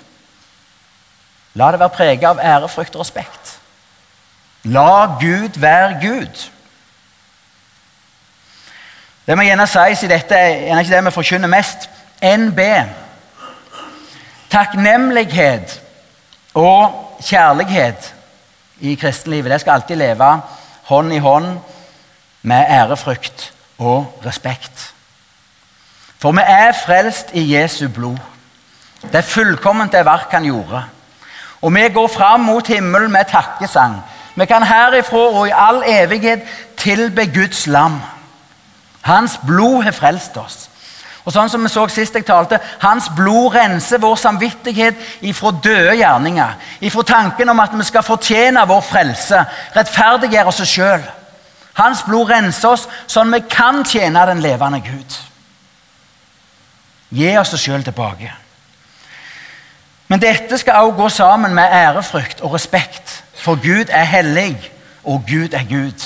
La 1.54 1.70
det 1.72 1.80
være 1.80 1.94
preget 1.94 2.24
av 2.24 2.38
ærefrykt 2.38 2.94
og 2.94 3.02
respekt. 3.02 3.56
La 4.70 5.16
Gud 5.20 5.58
være 5.58 5.98
Gud. 6.02 6.46
Det 9.26 9.36
må 9.36 9.46
gjerne 9.46 9.66
sies 9.70 10.04
i 10.04 10.10
dette 10.10 10.36
er 10.36 10.78
ikke 10.78 10.94
det 10.94 11.04
vi 11.06 11.14
forkynner 11.14 11.50
mest. 11.50 11.88
NB. 12.22 12.60
Takknemlighet 14.50 15.76
og 16.54 17.18
kjærlighet 17.24 18.14
i 18.80 18.94
kristenlivet 18.94 19.52
det 19.52 19.60
skal 19.60 19.72
alltid 19.78 19.96
leve 19.96 20.30
hånd 20.90 21.12
i 21.12 21.18
hånd 21.18 21.58
med 22.42 22.66
ærefrykt 22.68 23.52
og 23.78 24.22
respekt. 24.26 24.94
For 26.20 26.32
vi 26.32 26.44
er 26.44 26.72
frelst 26.86 27.32
i 27.32 27.44
Jesu 27.54 27.88
blod. 27.88 28.18
Det 29.02 29.14
er 29.14 29.26
fullkomment 29.26 29.92
det 29.92 30.04
verk 30.04 30.32
han 30.32 30.44
gjorde. 30.44 30.84
Og 31.60 31.74
vi 31.74 31.88
går 31.88 32.08
fram 32.08 32.40
mot 32.40 32.66
himmelen 32.66 33.12
med 33.12 33.24
takkesang. 33.28 34.00
Vi 34.34 34.46
kan 34.46 34.62
herifra 34.62 35.18
og 35.18 35.48
i 35.48 35.54
all 35.54 35.82
evighet 35.86 36.42
tilbe 36.76 37.26
Guds 37.26 37.66
lam. 37.66 38.00
Hans 39.00 39.40
blod 39.46 39.82
har 39.82 39.92
frelst 39.92 40.36
oss. 40.36 40.69
Og 41.24 41.34
sånn 41.34 41.50
som 41.52 41.62
vi 41.64 41.68
så 41.68 41.84
sist 41.92 42.14
jeg 42.16 42.24
talte, 42.24 42.58
Hans 42.80 43.10
blod 43.16 43.54
renser 43.54 44.00
vår 44.00 44.16
samvittighet 44.16 45.24
ifra 45.28 45.52
døde 45.52 45.96
gjerninger. 46.00 46.54
Ifra 46.80 47.04
tanken 47.06 47.52
om 47.52 47.60
at 47.60 47.74
vi 47.76 47.84
skal 47.84 48.06
fortjene 48.06 48.64
vår 48.68 48.84
frelse, 48.88 49.42
rettferdiggjøre 49.76 50.52
oss 50.52 50.62
sjøl. 50.64 51.04
Hans 51.80 52.04
blod 52.06 52.32
renser 52.32 52.72
oss 52.72 52.86
sånn 53.06 53.32
vi 53.34 53.42
kan 53.48 53.84
tjene 53.84 54.24
den 54.30 54.40
levende 54.44 54.80
Gud. 54.84 55.18
Gi 57.10 57.34
oss 57.38 57.52
oss 57.54 57.64
sjøl 57.66 57.84
tilbake. 57.84 58.32
Men 60.10 60.22
dette 60.22 60.58
skal 60.58 60.86
også 60.86 60.96
gå 60.96 61.08
sammen 61.14 61.54
med 61.54 61.70
ærefrykt 61.70 62.40
og 62.40 62.56
respekt, 62.56 63.22
for 63.34 63.60
Gud 63.62 63.92
er 63.94 64.08
hellig, 64.08 64.56
og 65.04 65.22
Gud 65.28 65.54
er 65.54 65.64
Gud. 65.68 66.02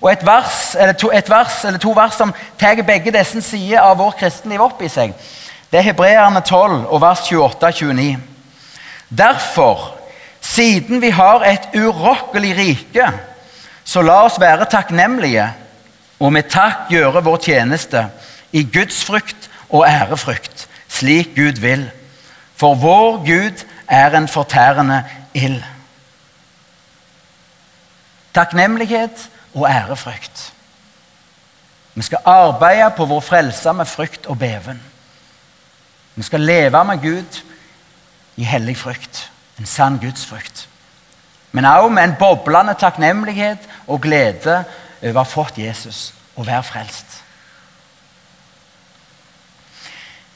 Og 0.00 0.12
et 0.12 0.26
vers, 0.26 0.76
to, 0.98 1.10
et 1.12 1.30
vers, 1.30 1.64
eller 1.64 1.78
to 1.78 1.92
vers 1.96 2.16
som 2.16 2.32
tar 2.58 2.80
begge 2.86 3.12
disse 3.12 3.42
sider 3.44 3.82
av 3.82 3.98
vår 4.00 4.16
kristenliv 4.22 4.62
opp 4.64 4.80
i 4.82 4.88
seg, 4.88 5.12
det 5.70 5.78
er 5.78 5.90
Hebreerne 5.90 6.40
12 6.40 6.86
og 6.88 7.00
vers 7.02 7.26
28-29. 7.28 8.16
Derfor, 9.08 9.94
siden 10.40 11.02
vi 11.02 11.10
har 11.14 11.44
et 11.46 11.68
urokkelig 11.76 12.56
rike, 12.56 13.10
så 13.84 14.02
la 14.02 14.22
oss 14.24 14.40
være 14.40 14.68
takknemlige 14.70 15.46
og 16.20 16.32
med 16.32 16.50
takk 16.50 16.90
gjøre 16.92 17.22
vår 17.24 17.40
tjeneste 17.46 18.04
i 18.52 18.64
Guds 18.72 19.04
frykt 19.04 19.48
og 19.68 19.86
ærefrykt, 19.88 20.66
slik 20.88 21.34
Gud 21.36 21.60
vil. 21.62 21.86
For 22.56 22.74
vår 22.74 23.22
Gud 23.26 23.64
er 23.88 24.16
en 24.16 24.28
fortærende 24.28 25.04
ild. 25.34 25.62
Takknemlighet 28.34 29.29
og 29.54 29.68
ærefrykt. 29.68 30.52
Vi 31.94 32.02
skal 32.02 32.18
arbeide 32.24 32.92
på 32.96 33.04
vår 33.04 33.20
frelse 33.20 33.72
med 33.72 33.86
frykt 33.86 34.26
og 34.26 34.38
beven. 34.38 34.82
Vi 36.14 36.22
skal 36.22 36.40
leve 36.40 36.84
med 36.84 37.00
Gud 37.02 37.40
i 38.36 38.44
hellig 38.44 38.76
frykt, 38.76 39.30
en 39.58 39.66
sann 39.66 39.98
gudsfrykt. 39.98 40.68
Men 41.52 41.64
også 41.64 41.88
med 41.88 42.04
en 42.04 42.14
boblende 42.18 42.74
takknemlighet 42.74 43.58
og 43.86 44.00
glede 44.00 44.64
over 45.02 45.16
å 45.16 45.24
ha 45.24 45.26
fått 45.26 45.58
Jesus 45.58 46.14
og 46.36 46.46
være 46.46 46.62
frelst. 46.62 47.16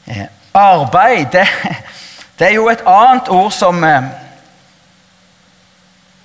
Eh, 0.06 0.26
arbeid 0.54 1.33
det, 1.33 1.47
det, 2.38 2.49
er 2.49 2.54
jo 2.54 2.68
et 2.68 2.83
annet 2.87 3.28
ord 3.28 3.52
som, 3.52 3.85
eh, 3.85 4.11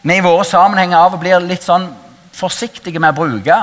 vi 0.01 0.15
i 0.17 0.23
våre 0.23 0.45
sammenhenger 0.45 0.97
av 0.97 1.15
og 1.15 1.21
blir 1.21 1.39
litt 1.43 1.63
sånn 1.63 1.87
forsiktige 2.33 2.99
med 2.99 3.13
å 3.13 3.19
bruke. 3.21 3.59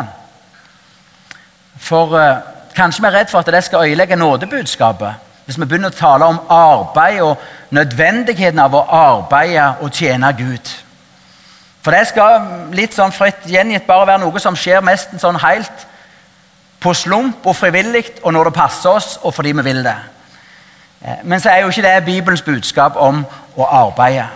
For 1.78 2.16
eh, 2.18 2.38
kanskje 2.76 3.04
vi 3.04 3.10
er 3.10 3.18
redd 3.20 3.30
for 3.30 3.40
at 3.40 3.52
det 3.52 3.64
skal 3.64 3.86
øyelegge 3.86 4.16
nådebudskapet. 4.16 5.22
Hvis 5.46 5.60
vi 5.60 5.66
begynner 5.66 5.92
å 5.92 5.98
tale 5.98 6.26
om 6.26 6.40
arbeid 6.50 7.20
og 7.22 7.42
nødvendigheten 7.70 8.58
av 8.58 8.74
å 8.74 8.86
arbeide 8.90 9.68
og 9.80 9.92
tjene 9.94 10.32
Gud. 10.38 10.72
For 11.86 11.94
det 11.94 12.08
skal 12.10 12.72
litt 12.74 12.96
sånn 12.96 13.14
fritt 13.14 13.44
gjengitt 13.46 13.86
bare 13.86 14.08
være 14.08 14.24
noe 14.24 14.40
som 14.42 14.56
skjer 14.58 14.82
mest 14.82 15.12
sånn 15.22 15.38
helt 15.38 15.86
på 16.82 16.94
slump 16.94 17.46
og 17.46 17.54
frivillig, 17.56 18.04
og 18.22 18.34
når 18.34 18.50
det 18.50 18.56
passer 18.56 18.90
oss, 18.90 19.16
og 19.22 19.34
fordi 19.34 19.52
vi 19.54 19.64
vil 19.68 19.84
det. 19.86 19.94
Eh, 21.00 21.22
men 21.24 21.40
så 21.40 21.50
er 21.50 21.62
jo 21.62 21.70
ikke 21.70 21.86
det 21.86 22.04
Bibelens 22.04 22.42
budskap 22.42 22.98
om 22.98 23.22
å 23.56 23.68
arbeide. 23.70 24.26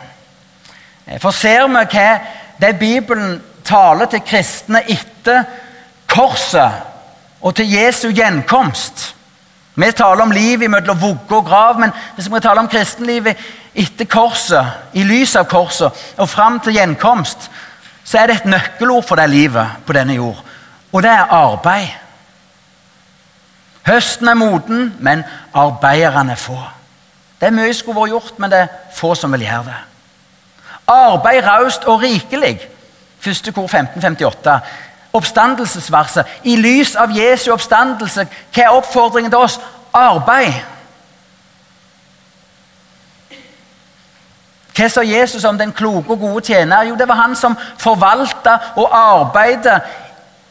Eh, 1.07 1.19
for 1.19 1.35
ser 1.35 1.67
vi 1.67 1.85
hva 1.95 2.09
det 2.61 2.79
Bibelen 2.79 3.41
taler 3.65 4.11
til 4.11 4.23
kristne 4.27 4.83
etter 4.89 5.45
korset 6.11 6.87
og 7.41 7.55
til 7.57 7.73
Jesu 7.73 8.11
gjenkomst 8.11 9.15
Vi 9.75 9.93
taler 9.97 10.23
om 10.23 10.33
liv 10.35 10.69
mellom 10.69 10.99
vugge 11.01 11.37
og 11.37 11.47
grav, 11.47 11.79
men 11.81 11.93
hvis 12.15 12.27
vi 12.29 12.41
taler 12.41 12.61
om 12.61 12.69
kristenlivet 12.69 13.39
etter 13.75 14.05
korset, 14.05 14.67
i 14.93 15.05
lys 15.07 15.37
av 15.39 15.47
korset 15.49 16.03
og 16.19 16.29
fram 16.29 16.59
til 16.61 16.75
gjenkomst, 16.75 17.47
så 18.05 18.19
er 18.19 18.27
det 18.27 18.37
et 18.41 18.51
nøkkelord 18.51 19.07
for 19.07 19.17
det 19.17 19.31
livet 19.31 19.79
på 19.87 19.95
denne 19.97 20.19
jord. 20.19 20.43
Og 20.93 21.03
det 21.03 21.11
er 21.11 21.33
arbeid. 21.33 21.95
Høsten 23.87 24.29
er 24.29 24.35
moden, 24.35 24.97
men 24.99 25.23
arbeiderne 25.55 26.35
er 26.35 26.43
få. 26.43 26.59
Det 27.41 27.49
er 27.49 27.57
mye 27.57 27.73
som 27.73 27.79
skulle 27.79 28.01
vært 28.01 28.13
gjort, 28.13 28.39
men 28.39 28.53
det 28.53 28.59
er 28.65 28.75
få 28.95 29.15
som 29.15 29.33
vil 29.33 29.47
gjøre 29.47 29.71
det. 29.71 29.79
Arbeid 30.91 31.47
raust 31.47 31.87
og 31.89 32.03
rikelig. 32.03 32.59
Første 33.21 33.53
kor 33.53 33.65
1558. 33.65 34.61
Oppstandelsesverset. 35.13 36.27
I 36.45 36.57
lys 36.57 36.95
av 36.97 37.11
Jesu 37.17 37.51
oppstandelse, 37.53 38.27
hva 38.55 38.63
er 38.63 38.77
oppfordringen 38.77 39.31
til 39.31 39.43
oss? 39.43 39.59
Arbeid. 39.93 40.53
Hva 44.77 44.89
sa 44.89 45.03
Jesus 45.05 45.45
om 45.45 45.59
den 45.59 45.73
kloke 45.73 46.15
og 46.15 46.21
gode 46.21 46.45
tjener? 46.47 46.87
Jo, 46.89 46.95
det 46.97 47.09
var 47.09 47.15
han 47.15 47.35
som 47.37 47.59
forvalta 47.79 48.57
og 48.77 48.89
arbeidet 48.93 49.81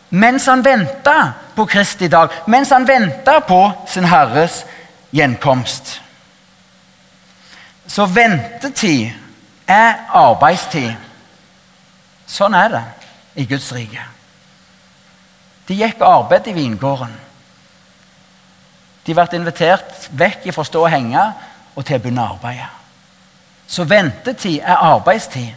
mens 0.10 0.46
han 0.46 0.66
venta 0.66 1.34
på 1.56 1.66
Kristi 1.70 2.08
dag, 2.08 2.30
mens 2.48 2.70
han 2.70 2.88
venta 2.88 3.40
på 3.40 3.72
sin 3.88 4.06
Herres 4.10 4.66
gjenkomst. 5.14 6.02
Så 7.88 8.06
ventetid 8.06 9.12
er 9.68 9.94
arbeidstid. 10.14 10.94
Sånn 12.30 12.54
er 12.54 12.70
det 12.74 12.84
i 13.42 13.48
Guds 13.50 13.72
rike. 13.74 14.04
De 15.70 15.78
gikk 15.78 16.02
og 16.02 16.26
arbeidet 16.26 16.52
i 16.52 16.58
vingården. 16.58 17.14
De 19.06 19.16
ble 19.18 19.26
invitert 19.38 20.10
vekk 20.18 20.50
fra 20.54 20.66
stå 20.66 20.84
og 20.86 20.92
henge 20.94 21.24
og 21.76 21.86
til 21.86 21.98
å 21.98 22.04
begynne 22.04 22.26
å 22.26 22.36
arbeide. 22.36 22.68
Så 23.70 23.86
ventetid 23.86 24.62
er 24.62 24.86
arbeidstid. 24.90 25.54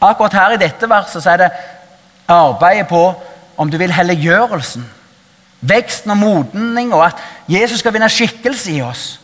Akkurat 0.00 0.36
her 0.36 0.54
i 0.54 0.60
dette 0.60 0.88
verset 0.88 1.24
så 1.24 1.34
er 1.34 1.42
det 1.42 1.50
arbeidet 2.28 2.88
på 2.88 3.02
om 3.58 3.70
du 3.70 3.76
vil 3.80 3.92
helliggjørelsen. 3.92 4.84
Veksten 5.60 6.12
og 6.14 6.20
modning, 6.20 6.92
og 6.94 7.02
at 7.08 7.22
Jesus 7.50 7.80
skal 7.82 7.92
vinne 7.92 8.08
skikkelse 8.12 8.76
i 8.76 8.82
oss, 8.84 9.18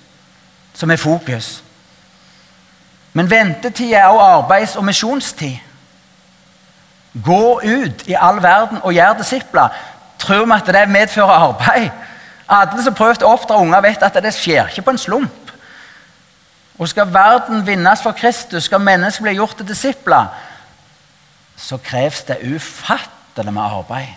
som 0.75 0.91
er 0.91 0.99
fokus. 0.99 1.61
Men 3.13 3.31
ventetid 3.31 3.93
er 3.93 4.09
også 4.09 4.25
arbeids- 4.41 4.77
og 4.77 4.85
misjonstid. 4.85 5.61
Gå 7.23 7.61
ut 7.65 8.09
i 8.09 8.17
all 8.19 8.43
verden 8.43 8.79
og 8.83 8.95
gjør 8.95 9.19
disipler. 9.19 9.69
Tror 10.19 10.45
vi 10.45 10.53
at 10.57 10.67
det 10.67 10.89
medfører 10.89 11.31
arbeid? 11.51 11.91
Alle 12.49 12.83
som 12.83 12.95
prøvde 12.95 13.25
å 13.25 13.33
oppdra 13.37 13.61
unger, 13.63 13.81
vet 13.85 14.03
at 14.03 14.19
det 14.23 14.35
skjer 14.35 14.69
ikke 14.69 14.83
på 14.83 14.95
en 14.95 15.01
slump. 15.01 15.53
Og 16.79 16.89
Skal 16.89 17.13
verden 17.15 17.67
vinnes 17.67 18.03
for 18.03 18.13
Kristus, 18.13 18.65
skal 18.65 18.83
mennesker 18.83 19.23
bli 19.23 19.37
gjort 19.39 19.57
til 19.57 19.69
disipler, 19.69 20.27
så 21.57 21.79
kreves 21.79 22.25
det 22.27 22.43
ufattelig 22.43 23.53
med 23.53 23.63
arbeid. 23.63 24.11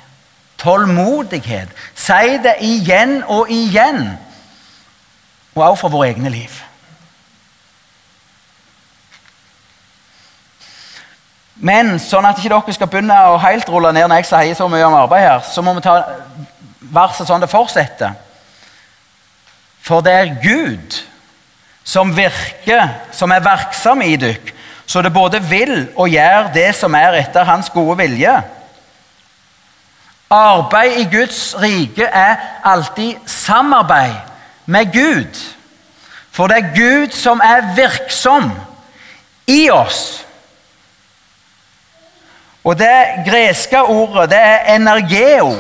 Tålmodighet. 0.57 1.69
Si 1.95 2.37
det 2.43 2.55
igjen 2.65 3.23
og 3.27 3.51
igjen. 3.53 4.17
Og 5.55 5.63
også 5.63 5.81
for 5.81 5.93
våre 5.93 6.09
egne 6.09 6.29
liv. 6.29 6.49
Men 11.57 11.95
sånn 12.01 12.25
at 12.29 12.37
ikke 12.37 12.53
dere 12.53 12.75
skal 12.75 12.89
begynne 12.91 13.17
å 13.31 13.39
helt 13.41 13.69
rulle 13.71 13.91
ned 13.95 14.05
når 14.09 14.21
jeg 14.21 14.29
sier 14.29 14.57
så 14.57 14.67
mye 14.69 14.85
om 14.85 14.97
arbeid 14.97 15.25
her, 15.25 15.39
så 15.41 15.63
må 15.65 15.73
vi 15.73 15.85
ta 15.85 15.97
verset 16.93 17.27
sånn 17.27 17.41
det 17.41 17.49
fortsetter. 17.49 18.13
For 19.81 20.05
det 20.05 20.13
er 20.13 20.35
Gud 20.43 20.99
som 21.87 22.11
virker, 22.13 22.83
som 23.15 23.31
er 23.31 23.45
virksom 23.45 24.03
i 24.05 24.13
dere, 24.19 24.53
så 24.87 25.01
det 25.03 25.11
både 25.11 25.41
vil 25.43 25.89
og 25.99 26.13
gjør 26.13 26.51
det 26.55 26.69
som 26.77 26.93
er 26.95 27.17
etter 27.19 27.43
Hans 27.43 27.67
gode 27.73 27.97
vilje. 27.99 28.31
Arbeid 30.31 31.01
i 31.01 31.07
Guds 31.11 31.41
rike 31.59 32.07
er 32.07 32.37
alltid 32.63 33.17
samarbeid 33.27 34.15
med 34.65 34.93
Gud. 34.93 35.41
For 36.31 36.47
det 36.47 36.57
er 36.57 36.71
Gud 36.75 37.15
som 37.15 37.41
er 37.43 37.73
virksom 37.75 38.51
i 39.47 39.67
oss 39.71 40.26
og 42.67 42.79
det 42.79 43.03
greske 43.25 43.81
ordet, 43.81 44.29
det 44.29 44.39
er 44.39 44.75
energeo. 44.75 45.55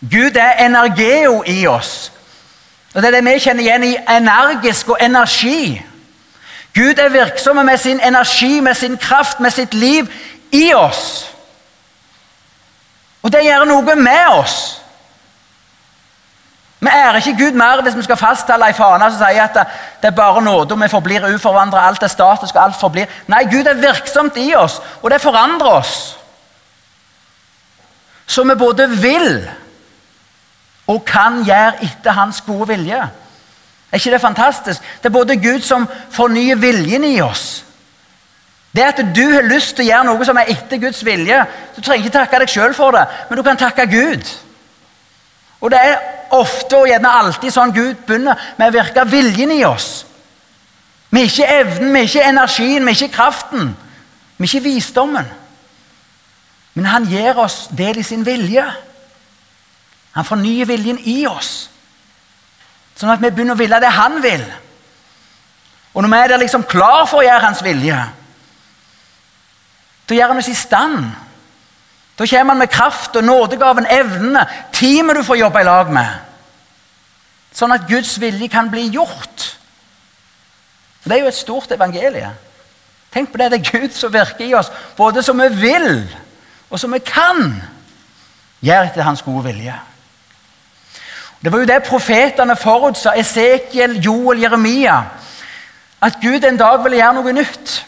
Gud 0.00 0.36
er 0.36 0.66
energeo 0.66 1.42
i 1.46 1.66
oss. 1.66 2.12
Og 2.94 3.02
Det 3.02 3.08
er 3.08 3.20
det 3.20 3.24
vi 3.24 3.38
kjenner 3.38 3.62
igjen 3.62 3.84
i 3.84 3.96
energisk 4.10 4.88
og 4.88 4.98
energi. 5.00 5.82
Gud 6.74 6.98
er 6.98 7.08
virksom 7.08 7.56
med 7.56 7.78
sin 7.78 8.00
energi, 8.00 8.60
med 8.60 8.74
sin 8.74 8.96
kraft, 8.96 9.40
med 9.40 9.50
sitt 9.50 9.74
liv 9.74 10.12
i 10.52 10.74
oss. 10.74 11.30
Og 13.22 13.32
det 13.32 13.44
gjør 13.44 13.64
noe 13.64 13.94
med 13.94 14.26
oss. 14.28 14.81
Vi 16.82 16.88
ærer 16.88 17.16
ikke 17.16 17.44
Gud 17.44 17.52
mer 17.52 17.82
hvis 17.82 17.96
vi 17.96 18.02
skal 18.02 18.18
fastholde 18.18 18.66
ei 18.66 18.74
fane 18.74 19.06
som 19.12 19.20
sier 19.20 19.44
at 19.44 19.58
det 20.02 20.08
er 20.10 20.16
bare 20.16 20.42
nåde, 20.42 20.74
og 20.74 20.80
vi 20.80 20.88
forblir 20.90 21.28
uforvandra, 21.30 21.86
alt 21.86 22.02
er 22.02 22.10
statisk, 22.10 22.56
og 22.56 22.64
alt 22.64 22.80
forblir 22.80 23.10
Nei, 23.30 23.44
Gud 23.50 23.68
er 23.70 23.78
virksomt 23.78 24.36
i 24.42 24.48
oss, 24.58 24.80
og 25.02 25.10
det 25.10 25.20
forandrer 25.22 25.68
oss. 25.78 25.92
Så 28.26 28.42
vi 28.44 28.56
både 28.58 28.88
vil 28.90 29.44
og 30.90 31.04
kan 31.06 31.44
gjøre 31.46 31.84
etter 31.86 32.16
Hans 32.18 32.40
gode 32.40 32.66
vilje. 32.68 32.98
Er 33.92 34.00
ikke 34.00 34.10
det 34.10 34.20
fantastisk? 34.20 34.80
Det 34.98 35.06
er 35.06 35.14
både 35.14 35.36
Gud 35.36 35.60
som 35.62 35.86
fornyer 36.10 36.58
viljen 36.58 37.04
i 37.04 37.20
oss. 37.20 37.64
Det 38.74 38.82
at 38.82 39.04
du 39.16 39.22
har 39.34 39.46
lyst 39.46 39.76
til 39.76 39.84
å 39.84 39.88
gjøre 39.92 40.08
noe 40.08 40.26
som 40.26 40.40
er 40.40 40.48
etter 40.48 40.80
Guds 40.80 41.04
vilje 41.04 41.42
Du 41.76 41.82
trenger 41.82 42.06
ikke 42.06 42.18
takke 42.18 42.38
deg 42.40 42.48
sjøl 42.48 42.74
for 42.74 42.96
det, 42.96 43.04
men 43.28 43.38
du 43.38 43.42
kan 43.46 43.60
takke 43.60 43.86
Gud. 43.86 44.34
Og 45.60 45.70
det 45.70 45.78
er 45.78 45.96
ofte 46.32 46.78
og 46.80 46.88
gjerne 46.88 47.12
alltid 47.20 47.52
sånn 47.52 47.74
Gud 47.74 48.04
begynner 48.06 48.40
med 48.58 48.70
å 48.70 48.74
virke 48.74 49.04
viljen 49.08 49.52
i 49.54 49.62
oss. 49.68 50.04
Vi 51.12 51.20
er 51.20 51.28
ikke 51.28 51.48
evnen, 51.60 51.92
vi 51.92 52.00
er 52.00 52.08
ikke 52.08 52.28
energien, 52.28 52.86
vi 52.86 52.92
er 52.92 52.98
ikke 52.98 53.16
kraften. 53.16 53.74
Vi 54.38 54.46
er 54.46 54.50
ikke 54.50 54.64
visdommen. 54.64 55.28
Men 56.74 56.88
han 56.88 57.08
gir 57.08 57.36
oss 57.38 57.66
del 57.76 58.00
i 58.00 58.06
sin 58.06 58.24
vilje. 58.24 58.64
Han 60.16 60.24
fornyer 60.28 60.68
viljen 60.68 61.00
i 61.08 61.22
oss. 61.28 61.68
Sånn 62.96 63.12
at 63.12 63.20
vi 63.20 63.30
begynner 63.30 63.56
å 63.56 63.60
ville 63.60 63.80
det 63.80 63.92
han 63.92 64.18
vil. 64.24 64.44
Og 65.92 66.04
når 66.04 66.12
vi 66.12 66.20
er 66.22 66.32
der 66.32 66.40
liksom 66.40 66.64
klar 66.68 67.04
for 67.08 67.20
å 67.20 67.26
gjøre 67.26 67.44
hans 67.44 67.60
vilje, 67.64 67.98
da 70.08 70.16
gjør 70.16 70.32
han 70.32 70.40
oss 70.40 70.50
i 70.52 70.56
stand 70.56 71.04
da 72.22 72.26
kommer 72.26 72.54
han 72.54 72.58
med 72.58 72.70
kraft 72.70 73.16
og 73.16 73.24
nådegaven, 73.24 73.86
evnene, 73.90 74.46
teamet 74.72 75.16
du 75.16 75.22
får 75.26 75.40
jobbe 75.40 75.60
i 75.60 75.66
lag 75.66 75.90
med. 75.90 76.06
Sånn 77.52 77.74
at 77.74 77.88
Guds 77.88 78.14
vilje 78.20 78.48
kan 78.48 78.70
bli 78.70 78.86
gjort. 78.94 79.46
Det 81.02 81.16
er 81.16 81.24
jo 81.24 81.30
et 81.32 81.36
stort 81.36 81.72
evangelie. 81.74 82.30
Tenk 83.12 83.32
på 83.32 83.40
det. 83.40 83.50
Det 83.50 83.58
er 83.58 83.72
Gud 83.72 83.96
som 83.96 84.12
virker 84.12 84.46
i 84.46 84.54
oss, 84.54 84.70
både 84.96 85.22
som 85.22 85.40
vi 85.42 85.48
vil, 85.64 86.06
og 86.70 86.80
som 86.80 86.94
vi 86.94 87.02
kan 87.04 87.42
gjøre 88.62 88.86
etter 88.86 89.02
Hans 89.02 89.22
gode 89.26 89.44
vilje. 89.50 89.74
Det 91.42 91.52
var 91.52 91.58
jo 91.58 91.66
det 91.66 91.82
profetene 91.82 92.56
forutsa, 92.56 93.16
Esekiel, 93.18 93.98
Joel, 93.98 94.40
Jeremia. 94.46 95.00
At 96.00 96.22
Gud 96.22 96.44
en 96.44 96.56
dag 96.56 96.84
ville 96.84 97.02
gjøre 97.02 97.18
noe 97.18 97.34
nytt. 97.34 97.86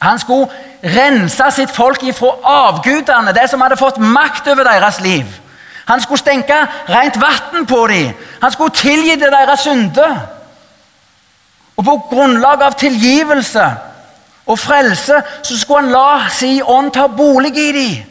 Han 0.00 0.18
skulle 0.18 0.71
rense 0.82 1.50
sitt 1.54 1.70
folk 1.70 2.02
ifra 2.02 2.34
avgudene, 2.42 3.32
det 3.32 3.48
som 3.50 3.60
hadde 3.60 3.78
fått 3.78 4.00
makt 4.02 4.48
over 4.50 4.66
deres 4.66 5.00
liv. 5.00 5.26
Han 5.86 6.00
skulle 6.00 6.18
stenke 6.18 6.58
rent 6.88 7.18
vann 7.20 7.66
på 7.66 7.86
dem. 7.86 8.12
Han 8.42 8.52
skulle 8.52 8.74
tilgi 8.74 9.16
det 9.16 9.32
deres 9.32 9.60
synder. 9.60 10.16
Og 11.76 11.84
på 11.84 11.96
grunnlag 12.10 12.62
av 12.62 12.78
tilgivelse 12.78 13.66
og 14.46 14.58
frelse, 14.58 15.22
så 15.42 15.58
skulle 15.58 15.80
han 15.80 15.92
la 15.94 16.30
si 16.30 16.60
ånd 16.62 16.92
ta 16.94 17.06
bolig 17.06 17.56
i 17.56 17.72
dem. 17.72 18.08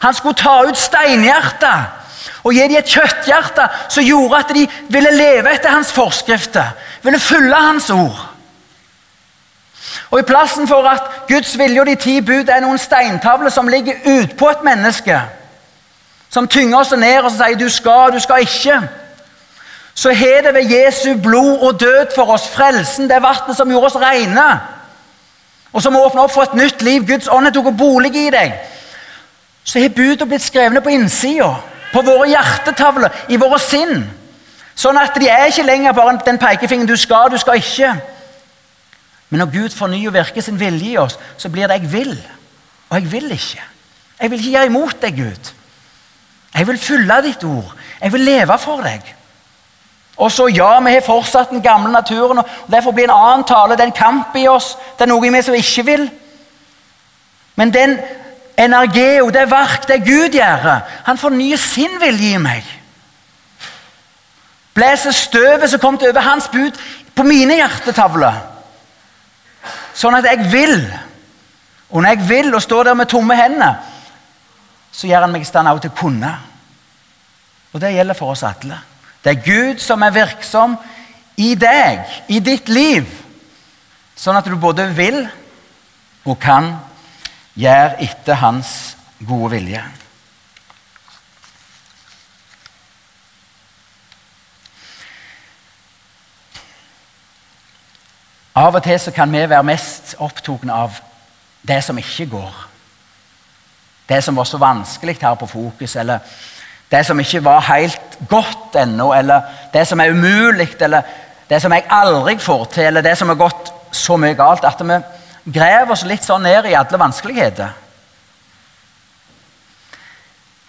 Han 0.00 0.14
skulle 0.14 0.38
ta 0.38 0.62
ut 0.68 0.78
steinhjertet 0.78 2.44
og 2.44 2.54
gi 2.54 2.68
dem 2.68 2.78
et 2.78 2.92
kjøtthjerte 2.92 3.64
som 3.90 4.04
gjorde 4.04 4.38
at 4.38 4.54
de 4.54 4.66
ville 4.88 5.10
leve 5.10 5.52
etter 5.52 5.74
hans 5.74 5.92
forskrifter, 5.92 6.70
ville 7.02 7.20
følge 7.20 7.54
hans 7.54 7.90
ord. 7.90 8.27
Og 10.10 10.18
I 10.18 10.22
plassen 10.22 10.68
for 10.68 10.88
at 10.88 11.02
Guds 11.28 11.58
vilje 11.58 11.80
og 11.80 11.86
de 11.86 11.94
ti 11.94 12.20
bud 12.20 12.48
er 12.48 12.60
noen 12.60 12.78
steintavler 12.78 13.50
som 13.50 13.68
ligger 13.68 13.94
utpå 14.06 14.48
et 14.50 14.64
menneske, 14.64 15.20
som 16.30 16.48
tynger 16.48 16.78
oss 16.78 16.92
ned 16.96 17.20
og 17.20 17.32
sier 17.32 17.56
'du 17.58 17.68
skal, 17.68 18.12
du 18.12 18.18
skal 18.20 18.40
ikke', 18.40 18.88
så 19.94 20.12
har 20.12 20.40
det 20.42 20.54
ved 20.54 20.70
Jesu 20.70 21.22
blod 21.22 21.58
og 21.58 21.80
død 21.80 22.06
for 22.14 22.32
oss 22.32 22.48
frelsen, 22.48 23.10
det 23.10 23.22
vannet 23.22 23.56
som 23.56 23.70
gjorde 23.70 23.86
oss 23.86 23.96
rene, 23.96 24.60
og 25.72 25.82
som 25.82 25.96
åpner 25.96 26.22
opp 26.22 26.32
for 26.32 26.42
et 26.42 26.54
nytt 26.54 26.82
liv. 26.82 27.06
Guds 27.06 27.28
ånd 27.28 27.52
tok 27.54 27.76
bolig 27.78 28.16
i 28.16 28.30
deg. 28.30 28.52
Så 29.64 29.80
har 29.80 29.88
budene 29.88 30.26
blitt 30.26 30.42
skrevne 30.42 30.80
på 30.80 30.88
innsida, 30.88 31.54
på 31.92 32.02
våre 32.02 32.28
hjertetavler, 32.28 33.08
i 33.28 33.36
våre 33.36 33.58
sinn. 33.58 34.06
Sånn 34.78 34.98
at 34.98 35.18
de 35.18 35.28
er 35.28 35.50
ikke 35.50 35.66
lenger 35.66 35.92
bare 35.92 36.18
den 36.26 36.38
pekefingeren 36.38 36.88
'du 36.88 36.96
skal, 36.96 37.30
du 37.30 37.38
skal 37.38 37.58
ikke'. 37.58 38.17
Men 39.30 39.38
når 39.38 39.52
Gud 39.52 39.76
fornyer 39.76 40.08
og 40.08 40.14
virker 40.14 40.40
sin 40.40 40.60
vilje 40.60 40.92
i 40.92 40.96
oss, 40.96 41.18
så 41.36 41.48
blir 41.48 41.66
det 41.66 41.80
'jeg 41.80 41.92
vil', 41.92 42.28
og 42.90 43.00
'jeg 43.00 43.12
vil 43.12 43.32
ikke'. 43.32 43.62
Jeg 44.20 44.30
vil 44.30 44.38
ikke 44.38 44.50
gjøre 44.50 44.66
imot 44.66 45.02
deg, 45.02 45.16
Gud. 45.16 45.52
Jeg 46.54 46.66
vil 46.66 46.78
følge 46.78 47.22
ditt 47.22 47.44
ord. 47.44 47.74
Jeg 48.00 48.12
vil 48.12 48.20
leve 48.20 48.58
for 48.58 48.80
deg. 48.80 49.14
Og 50.16 50.32
så, 50.32 50.46
ja, 50.46 50.80
vi 50.80 50.92
har 50.92 51.00
fortsatt 51.06 51.50
den 51.50 51.62
gamle 51.62 51.92
naturen, 51.92 52.38
og 52.38 52.48
derfor 52.70 52.90
blir 52.90 53.04
en 53.04 53.10
annen 53.10 53.44
tale 53.44 53.76
det 53.76 53.80
er 53.80 53.84
en 53.84 53.92
kamp 53.92 54.36
i 54.36 54.48
oss. 54.48 54.76
Det 54.98 55.06
er 55.06 55.12
noe 55.12 55.26
i 55.26 55.30
meg 55.30 55.44
som 55.44 55.54
ikke 55.54 55.84
vil. 55.84 56.10
Men 57.56 57.74
den 57.74 57.98
energeo, 58.58 59.30
det 59.30 59.50
verk, 59.50 59.88
det 59.88 60.04
Gud 60.04 60.34
gjør, 60.34 60.80
han 61.04 61.18
fornyer 61.18 61.56
sin 61.56 62.00
vilje 62.00 62.34
i 62.34 62.42
meg. 62.42 62.64
Blåser 64.74 65.10
støvet 65.10 65.70
som 65.70 65.80
kom 65.80 65.98
til 65.98 66.10
over 66.10 66.20
hans 66.20 66.48
bud, 66.48 66.70
på 67.14 67.22
mine 67.22 67.54
hjertetavler. 67.54 68.34
Sånn 69.94 70.16
at 70.18 70.26
jeg 70.28 70.46
vil. 70.52 70.76
Og 71.90 72.02
når 72.02 72.14
jeg 72.14 72.28
vil 72.28 72.54
og 72.54 72.62
står 72.62 72.90
der 72.90 72.98
med 72.98 73.10
tomme 73.10 73.36
hender, 73.36 73.80
så 74.92 75.08
gjør 75.08 75.26
han 75.26 75.34
meg 75.34 75.44
i 75.44 75.48
stand 75.48 75.70
til 75.80 75.92
å 75.92 75.98
kunne. 75.98 76.32
Og 77.72 77.80
det 77.80 77.94
gjelder 77.94 78.16
for 78.18 78.34
oss 78.34 78.44
alle. 78.46 78.80
Det 79.22 79.32
er 79.34 79.44
Gud 79.44 79.82
som 79.82 80.02
er 80.02 80.14
virksom 80.14 80.76
i 81.38 81.52
deg, 81.58 82.02
i 82.28 82.40
ditt 82.42 82.68
liv, 82.72 83.06
sånn 84.18 84.38
at 84.38 84.46
du 84.48 84.56
både 84.58 84.88
vil 84.96 85.20
og 86.26 86.38
kan 86.42 86.72
gjøre 87.58 87.98
etter 88.04 88.40
hans 88.40 88.72
gode 89.20 89.52
vilje. 89.56 89.82
Av 98.58 98.74
og 98.74 98.82
til 98.82 98.98
så 98.98 99.12
kan 99.14 99.30
vi 99.32 99.44
være 99.46 99.66
mest 99.66 100.16
opptatt 100.18 100.64
av 100.72 100.96
det 101.68 101.78
som 101.84 101.98
ikke 101.98 102.26
går. 102.32 102.54
Det 104.08 104.18
som 104.24 104.36
var 104.36 104.48
så 104.48 104.58
vanskelig 104.58 105.18
her 105.20 105.34
på 105.38 105.46
Fokus, 105.46 105.96
eller 105.96 106.18
det 106.90 107.04
som 107.06 107.20
ikke 107.20 107.44
var 107.44 107.60
helt 107.60 108.18
godt 108.28 108.76
ennå, 108.82 109.12
eller 109.12 109.40
det 109.72 109.86
som 109.86 110.00
er 110.00 110.10
umulig, 110.10 110.70
eller 110.80 111.02
det 111.50 111.62
som 111.62 111.72
jeg 111.72 111.86
aldri 111.90 112.38
får 112.38 112.64
til, 112.64 112.86
eller 112.86 113.04
det 113.04 113.18
som 113.18 113.28
har 113.28 113.36
gått 113.36 113.72
så 113.92 114.16
mye 114.16 114.34
galt 114.34 114.64
at 114.64 114.80
vi 114.80 114.98
graver 115.52 115.92
oss 115.92 116.06
litt 116.08 116.24
sånn 116.24 116.42
ned 116.42 116.66
i 116.66 116.74
alle 116.74 116.98
vanskeligheter. 116.98 117.68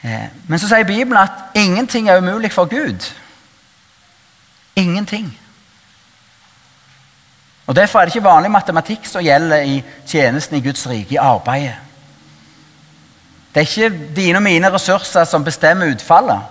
Eh, 0.02 0.28
men 0.48 0.60
så 0.60 0.68
sier 0.68 0.88
Bibelen 0.88 1.18
at 1.24 1.58
ingenting 1.58 2.10
er 2.10 2.22
umulig 2.22 2.52
for 2.54 2.70
Gud. 2.70 3.08
Ingenting. 4.76 5.39
Og 7.70 7.76
Derfor 7.76 8.00
er 8.00 8.06
det 8.06 8.16
ikke 8.16 8.26
vanlig 8.26 8.50
matematikk 8.50 9.04
som 9.06 9.22
gjelder 9.22 9.62
i 9.62 9.76
tjenesten 10.10 10.58
i 10.58 10.62
Guds 10.66 10.88
rike, 10.90 11.14
i 11.14 11.22
arbeidet. 11.22 11.76
Det 13.54 13.62
er 13.62 13.68
ikke 13.68 14.14
dine 14.16 14.40
og 14.40 14.44
mine 14.44 14.72
ressurser 14.74 15.28
som 15.30 15.46
bestemmer 15.46 15.92
utfallet. 15.94 16.42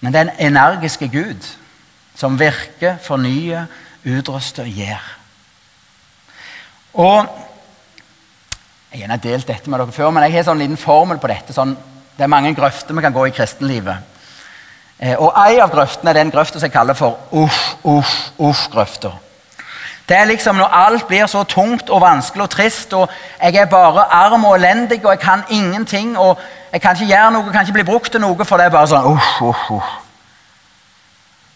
Men 0.00 0.12
det 0.12 0.20
er 0.20 0.30
en 0.30 0.46
energiske 0.48 1.10
Gud 1.12 1.44
som 2.16 2.38
virker, 2.40 2.96
fornyer, 3.04 3.68
utruster 4.04 4.64
og 4.64 4.68
gir. 4.80 5.12
Og 6.94 7.26
Jeg 8.92 9.08
har 9.08 9.16
delt 9.16 9.48
dette 9.48 9.70
med 9.70 9.78
dere 9.78 9.92
før, 9.92 10.10
men 10.10 10.22
jeg 10.22 10.32
har 10.32 10.38
en 10.38 10.44
sånn 10.44 10.58
liten 10.58 10.76
formel 10.76 11.16
på 11.18 11.28
dette. 11.28 11.52
Sånn, 11.56 11.70
det 12.16 12.24
er 12.26 12.28
mange 12.28 12.50
grøfter 12.54 12.92
vi 12.92 13.00
kan 13.00 13.12
gå 13.12 13.22
i 13.26 13.32
kristenlivet. 13.32 14.11
Eh, 15.00 15.16
og 15.18 15.32
ei 15.46 15.58
av 15.62 15.70
grøftene 15.70 16.10
er 16.10 16.20
den 16.20 16.30
grøfta 16.30 16.58
som 16.58 16.66
jeg 16.66 16.74
kaller 16.74 16.94
for 16.94 17.18
uff, 17.32 17.76
uff, 17.84 18.16
uff-grøfta. 18.38 19.10
Det 20.08 20.16
er 20.16 20.24
liksom 20.24 20.58
når 20.58 20.74
alt 20.74 21.06
blir 21.06 21.26
så 21.26 21.44
tungt 21.44 21.90
og 21.90 22.00
vanskelig 22.02 22.42
og 22.42 22.50
trist, 22.50 22.92
og 22.92 23.08
jeg 23.42 23.54
er 23.54 23.70
bare 23.70 24.04
arm 24.10 24.44
og 24.44 24.56
elendig, 24.56 25.04
og 25.04 25.10
jeg 25.10 25.18
kan 25.18 25.44
ingenting, 25.50 26.18
og 26.18 26.38
jeg 26.72 26.80
kan 26.80 26.96
ikke 26.96 27.14
gjøre 27.14 27.30
noe, 27.32 27.52
kan 27.52 27.62
ikke 27.62 27.78
bli 27.78 27.90
brukt 27.90 28.12
til 28.12 28.20
noe, 28.20 28.44
for 28.44 28.56
det 28.56 28.66
er 28.66 28.74
bare 28.74 28.90
sånn 28.90 29.08
uff, 29.12 29.30
uff, 29.42 29.70
uff. 29.78 29.92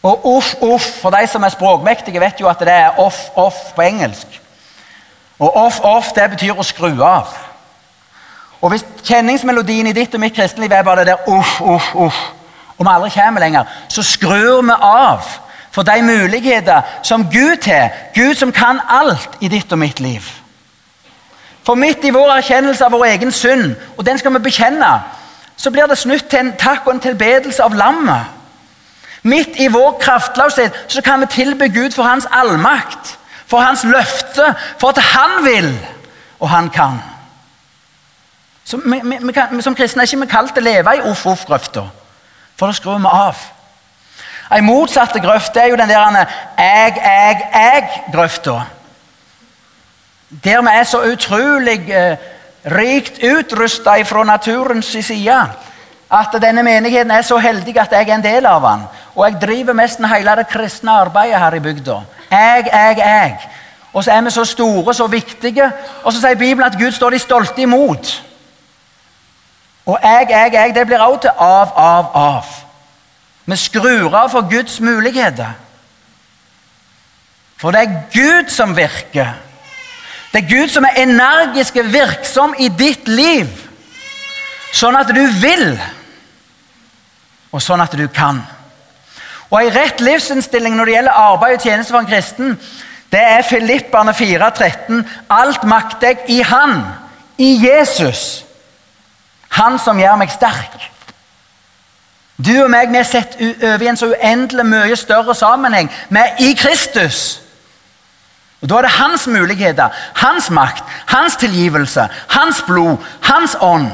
Og 0.06 0.26
uff, 0.36 0.54
uff, 0.62 0.86
for 1.02 1.10
de 1.10 1.26
som 1.26 1.42
er 1.42 1.54
språkmektige, 1.54 2.20
vet 2.20 2.40
jo 2.40 2.48
at 2.48 2.60
det 2.62 2.72
er 2.72 3.00
off, 3.02 3.18
off 3.34 3.74
på 3.74 3.82
engelsk. 3.82 4.40
Og 5.38 5.56
off, 5.56 5.80
off, 5.82 6.12
det 6.14 6.30
betyr 6.30 6.54
å 6.56 6.64
skru 6.64 6.92
av. 7.02 7.32
Og 8.60 8.70
hvis 8.70 8.86
kjenningsmelodien 9.04 9.90
i 9.90 9.94
ditt 9.96 10.14
og 10.14 10.22
mitt 10.22 10.36
kristenliv 10.36 10.72
er 10.72 10.86
bare 10.86 11.04
det 11.04 11.12
der 11.12 11.28
uff, 11.28 11.58
uff, 11.60 11.90
uff, 11.94 12.20
om 12.78 12.86
vi 12.86 12.92
aldri 12.92 13.10
kommer 13.10 13.40
lenger, 13.40 13.64
så 13.88 14.02
skrur 14.02 14.62
vi 14.62 14.76
av 14.80 15.20
for 15.76 15.82
de 15.82 16.02
muligheter 16.02 16.80
som 17.02 17.26
Gud 17.32 17.64
har. 17.66 17.90
Gud 18.14 18.34
som 18.34 18.52
kan 18.52 18.80
alt 18.88 19.36
i 19.40 19.48
ditt 19.48 19.72
og 19.72 19.78
mitt 19.78 20.00
liv. 20.00 20.24
For 21.66 21.74
midt 21.74 22.04
i 22.04 22.12
vår 22.14 22.30
erkjennelse 22.38 22.84
av 22.84 22.94
vår 22.94 23.04
egen 23.04 23.32
synd, 23.32 23.74
og 23.96 24.06
den 24.06 24.18
skal 24.18 24.32
vi 24.32 24.38
bekjenne, 24.46 24.92
så 25.56 25.70
blir 25.70 25.88
det 25.90 25.98
snutt 25.98 26.28
til 26.30 26.38
en 26.38 26.52
takk 26.56 26.86
og 26.86 26.94
en 26.94 27.02
tilbedelse 27.04 27.62
av 27.64 27.74
lammet. 27.74 28.32
Midt 29.22 29.58
i 29.58 29.66
vår 29.72 29.98
kraftløshet 30.00 30.72
så 30.88 31.02
kan 31.02 31.20
vi 31.20 31.26
tilby 31.26 31.68
Gud 31.74 31.92
for 31.92 32.06
hans 32.06 32.28
allmakt, 32.30 33.18
for 33.46 33.60
hans 33.60 33.84
løfte, 33.84 34.54
for 34.78 34.94
at 34.94 35.02
han 35.02 35.44
vil, 35.44 35.70
og 36.40 36.48
han 36.50 36.70
kan. 36.70 37.02
Vi, 38.72 39.00
vi, 39.02 39.18
vi 39.22 39.32
kan, 39.32 39.62
som 39.62 39.74
kristne 39.74 40.02
er 40.02 40.08
ikke 40.08 40.24
vi 40.24 40.30
kalt 40.30 40.54
til 40.54 40.64
å 40.64 40.70
leve 40.70 40.96
i 40.96 41.04
uff-uff-grøfta. 41.10 41.84
For 42.56 42.66
da 42.66 42.76
skrur 42.76 42.98
vi 42.98 43.10
av. 43.10 43.36
Ei 44.54 44.62
motsatte 44.62 45.20
grøft 45.20 45.56
er 45.58 45.72
jo 45.72 45.76
den 45.76 45.90
der 45.90 46.16
jeg, 46.16 46.96
jeg, 46.96 47.46
jeg-grøfta. 47.52 48.60
Der 50.44 50.62
vi 50.62 50.72
er 50.72 50.84
så 50.84 51.02
utrolig 51.06 51.90
eh, 51.90 52.16
rikt 52.66 53.22
utrusta 53.22 54.02
fra 54.02 54.24
naturens 54.24 54.86
side 54.86 55.38
at 56.10 56.36
denne 56.42 56.62
menigheten 56.62 57.10
er 57.10 57.22
så 57.22 57.38
heldig 57.38 57.78
at 57.78 57.92
jeg 57.92 58.08
er 58.08 58.14
en 58.14 58.24
del 58.24 58.46
av 58.46 58.62
den. 58.62 58.86
Og 59.14 59.24
jeg 59.26 59.40
driver 59.40 59.74
nesten 59.74 60.06
hele 60.06 60.36
det 60.36 60.48
kristne 60.48 60.92
arbeidet 60.92 61.40
her 61.40 61.54
i 61.54 61.60
bygda. 61.60 62.00
Jeg, 62.30 62.68
jeg, 62.72 62.98
jeg. 62.98 63.38
Og 63.92 64.04
så 64.04 64.12
er 64.12 64.22
vi 64.22 64.30
så 64.30 64.44
store, 64.44 64.94
så 64.94 65.06
viktige. 65.06 65.72
Og 66.04 66.12
så 66.12 66.20
sier 66.20 66.38
Bibelen 66.38 66.66
at 66.66 66.78
Gud 66.78 66.92
står 66.92 67.10
de 67.10 67.18
stolte 67.18 67.62
imot. 67.62 68.22
Og 69.86 69.98
jeg, 70.02 70.26
jeg, 70.30 70.52
jeg, 70.52 70.74
det 70.74 70.86
blir 70.86 70.98
også 70.98 71.20
til 71.20 71.30
av, 71.38 71.72
av, 71.76 72.06
av. 72.14 72.46
Vi 73.46 73.56
skrur 73.56 74.14
av 74.14 74.30
for 74.32 74.48
Guds 74.50 74.80
muligheter. 74.80 75.52
For 77.56 77.70
det 77.70 77.82
er 77.82 78.00
Gud 78.12 78.50
som 78.50 78.74
virker. 78.76 79.36
Det 80.32 80.42
er 80.42 80.48
Gud 80.50 80.68
som 80.68 80.84
er 80.84 80.98
energisk 81.04 81.78
virksom 81.84 82.54
i 82.58 82.68
ditt 82.68 83.06
liv. 83.08 83.46
Sånn 84.74 84.98
at 84.98 85.08
du 85.14 85.22
vil, 85.40 85.70
og 87.54 87.62
sånn 87.62 87.80
at 87.80 87.94
du 87.96 88.08
kan. 88.12 88.42
Og 89.46 89.60
En 89.62 89.70
rett 89.72 90.02
livsinnstilling 90.02 90.74
når 90.74 90.84
det 90.84 90.96
gjelder 90.96 91.20
arbeid 91.30 91.54
og 91.54 91.62
tjeneste 91.62 91.94
for 91.94 92.02
en 92.02 92.10
kristen, 92.10 92.56
det 93.14 93.22
er 93.22 93.46
Filipperne 93.46 94.12
4,13. 94.12 95.06
Alt 95.30 95.64
makter 95.64 96.10
jeg 96.10 96.24
i 96.26 96.40
Han, 96.42 96.82
i 97.38 97.54
Jesus 97.62 98.45
han 99.56 99.78
som 99.78 99.98
gjør 100.00 100.18
meg 100.20 100.30
sterk. 100.32 100.76
Du 102.36 102.52
og 102.62 102.70
meg 102.70 102.92
vi 102.92 103.00
er 103.00 103.08
sett 103.08 103.38
over 103.40 103.82
i 103.82 103.88
en 103.88 103.96
så 103.96 104.10
uendelig 104.12 104.66
mye 104.68 104.96
større 104.96 105.34
sammenheng. 105.34 105.88
Vi 106.12 106.20
er 106.20 106.42
i 106.44 106.52
Kristus. 106.58 107.40
Og 108.60 108.68
Da 108.68 108.76
er 108.76 108.82
det 108.82 108.90
hans 108.90 109.26
muligheter, 109.26 109.88
hans 110.14 110.50
makt, 110.50 110.84
hans 111.06 111.36
tilgivelse, 111.36 112.08
hans 112.28 112.62
blod, 112.66 112.96
hans 113.22 113.56
ånd 113.60 113.90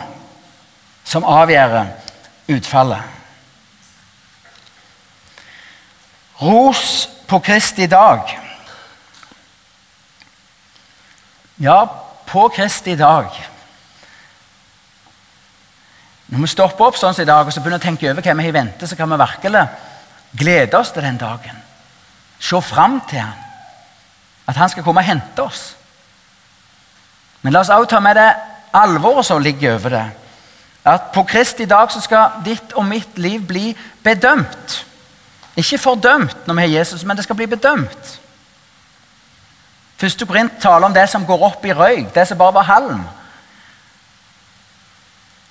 som 1.04 1.24
avgjør 1.24 1.86
utfallet. 2.48 3.02
Ros 6.42 7.08
på 7.28 7.38
Kristi 7.38 7.86
dag. 7.86 8.38
Ja, 11.58 11.84
på 12.26 12.48
Kristi 12.48 12.96
dag 12.96 13.51
Når 16.32 16.40
vi 16.40 16.48
stopper 16.48 16.86
opp 16.88 16.96
sånn 16.96 17.12
som 17.12 17.26
i 17.26 17.28
dag 17.28 17.44
og 17.44 17.52
så 17.52 17.60
begynner 17.60 17.82
å 17.82 17.84
tenke 17.84 18.08
over 18.08 18.24
hva 18.24 18.34
vi 18.38 18.46
har 18.46 18.54
i 18.54 18.56
vente, 18.56 18.86
så 18.88 18.96
kan 18.96 19.10
vi 19.12 19.20
virkelig 19.20 19.66
glede 20.40 20.78
oss 20.78 20.92
til 20.94 21.04
den 21.04 21.20
dagen. 21.20 21.58
Se 22.40 22.60
fram 22.64 23.02
til 23.10 23.20
han. 23.20 23.36
At 24.48 24.56
han 24.56 24.72
skal 24.72 24.84
komme 24.86 25.04
og 25.04 25.10
hente 25.10 25.44
oss. 25.44 25.74
Men 27.42 27.52
la 27.52 27.60
oss 27.60 27.70
også 27.74 27.90
ta 27.92 28.00
med 28.00 28.16
det 28.16 28.30
alvoret 28.72 29.28
som 29.28 29.44
ligger 29.44 29.76
over 29.76 29.92
det. 29.98 30.06
At 30.88 31.12
på 31.14 31.26
Kristi 31.28 31.68
dag 31.68 31.92
så 31.92 32.00
skal 32.00 32.40
ditt 32.46 32.72
og 32.80 32.88
mitt 32.88 33.20
liv 33.20 33.44
bli 33.46 33.76
bedømt. 34.02 34.80
Ikke 35.56 35.78
fordømt 35.78 36.46
når 36.46 36.54
vi 36.54 36.64
har 36.64 36.78
Jesus, 36.78 37.04
men 37.04 37.16
det 37.16 37.26
skal 37.26 37.36
bli 37.36 37.46
bedømt. 37.46 38.18
Første 40.00 40.26
Korint 40.26 40.56
taler 40.62 40.88
om 40.88 40.94
det 40.94 41.10
som 41.12 41.26
går 41.28 41.44
opp 41.52 41.66
i 41.68 41.76
røyk, 41.76 42.14
det 42.14 42.24
som 42.26 42.40
bare 42.40 42.56
var 42.56 42.72
halm. 42.72 43.04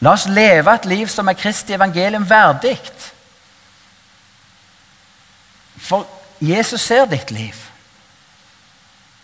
La 0.01 0.11
oss 0.11 0.25
leve 0.25 0.73
et 0.73 0.85
liv 0.85 1.07
som 1.07 1.27
er 1.29 1.37
Kristi 1.37 1.73
evangelium 1.73 2.29
verdig. 2.29 2.79
For 5.77 6.07
Jesus 6.41 6.81
ser 6.81 7.05
ditt 7.05 7.31
liv. 7.31 7.55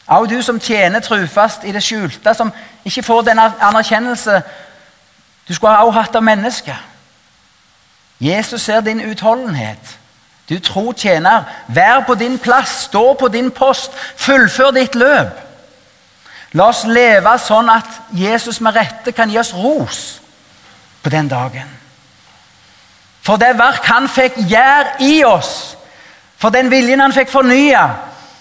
Også 0.07 0.35
du 0.35 0.41
som 0.41 0.59
tjener 0.59 0.99
trufast 0.99 1.63
i 1.63 1.71
det 1.71 1.83
skjulte, 1.83 2.33
som 2.33 2.53
ikke 2.85 3.03
får 3.03 3.21
den 3.21 3.39
anerkjennelse 3.39 4.41
du 5.47 5.53
skulle 5.53 5.73
ha 5.73 5.89
hatt 5.91 6.15
av 6.15 6.23
mennesket. 6.23 6.75
Jesus 8.19 8.61
ser 8.61 8.81
din 8.81 9.01
utholdenhet. 9.01 9.97
Du 10.49 10.59
tro 10.59 10.93
tjener, 10.93 11.43
vær 11.67 12.05
på 12.07 12.15
din 12.15 12.39
plass, 12.39 12.69
stå 12.69 13.13
på 13.13 13.27
din 13.27 13.51
post, 13.51 13.91
fullfør 14.15 14.71
ditt 14.71 14.95
løp. 14.95 15.33
La 16.53 16.69
oss 16.69 16.85
leve 16.87 17.33
sånn 17.39 17.69
at 17.69 17.99
Jesus 18.15 18.61
med 18.61 18.77
rette 18.77 19.11
kan 19.11 19.29
gi 19.29 19.39
oss 19.39 19.53
ros 19.53 20.21
på 21.03 21.09
den 21.09 21.27
dagen. 21.27 21.69
For 23.21 23.35
det 23.37 23.57
verk 23.59 23.85
han 23.85 24.07
fikk 24.09 24.37
gjøre 24.47 25.01
i 25.03 25.23
oss, 25.27 25.75
for 26.37 26.53
den 26.53 26.71
viljen 26.71 27.01
han 27.03 27.15
fikk 27.15 27.31
fornye, 27.31 27.83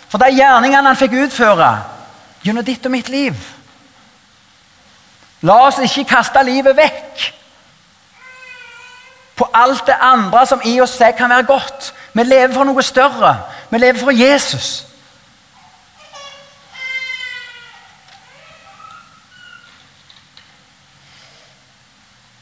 for 0.08 0.22
de 0.22 0.30
gjerningene 0.36 0.92
han 0.92 0.98
fikk 0.98 1.16
utføre 1.26 1.70
gjennom 2.44 2.64
ditt 2.64 2.86
og 2.86 2.94
mitt 2.94 3.08
liv. 3.10 3.34
La 5.42 5.58
oss 5.66 5.80
ikke 5.82 6.06
kaste 6.14 6.42
livet 6.46 6.76
vekk 6.78 7.24
på 9.36 9.48
alt 9.52 9.86
det 9.86 9.96
andre 10.00 10.46
som 10.48 10.62
i 10.64 10.78
oss 10.80 10.96
kan 11.18 11.30
være 11.30 11.44
godt. 11.44 11.92
Vi 12.12 12.22
lever 12.22 12.54
for 12.54 12.64
noe 12.64 12.82
større. 12.82 13.34
Vi 13.70 13.78
lever 13.78 14.00
for 14.00 14.10
Jesus. 14.10 14.86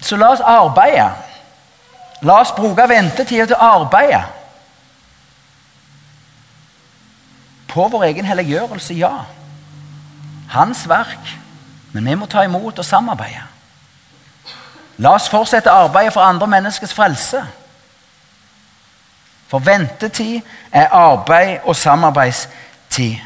Så 0.04 0.16
la 0.16 0.28
oss 0.34 0.40
arbeide. 0.40 1.10
La 2.20 2.40
oss 2.40 2.52
bruke 2.52 2.84
ventetida 2.88 3.46
til 3.48 3.56
å 3.56 3.70
arbeide. 3.78 4.20
På 7.72 7.88
vår 7.88 8.04
egen 8.10 8.28
helliggjørelse, 8.28 8.94
ja. 9.00 9.24
Hans 10.52 10.84
verk. 10.88 11.32
Men 11.92 12.10
vi 12.10 12.18
må 12.20 12.28
ta 12.28 12.44
imot 12.44 12.78
og 12.78 12.84
samarbeide. 12.84 13.48
La 15.00 15.16
oss 15.16 15.30
fortsette 15.32 15.72
arbeidet 15.72 16.12
for 16.12 16.22
andre 16.22 16.46
menneskers 16.46 16.94
frelse. 16.94 17.40
For 19.48 19.64
ventetid 19.64 20.42
er 20.72 20.92
arbeid 20.92 21.64
og 21.64 21.76
samarbeidstid. 21.76 23.16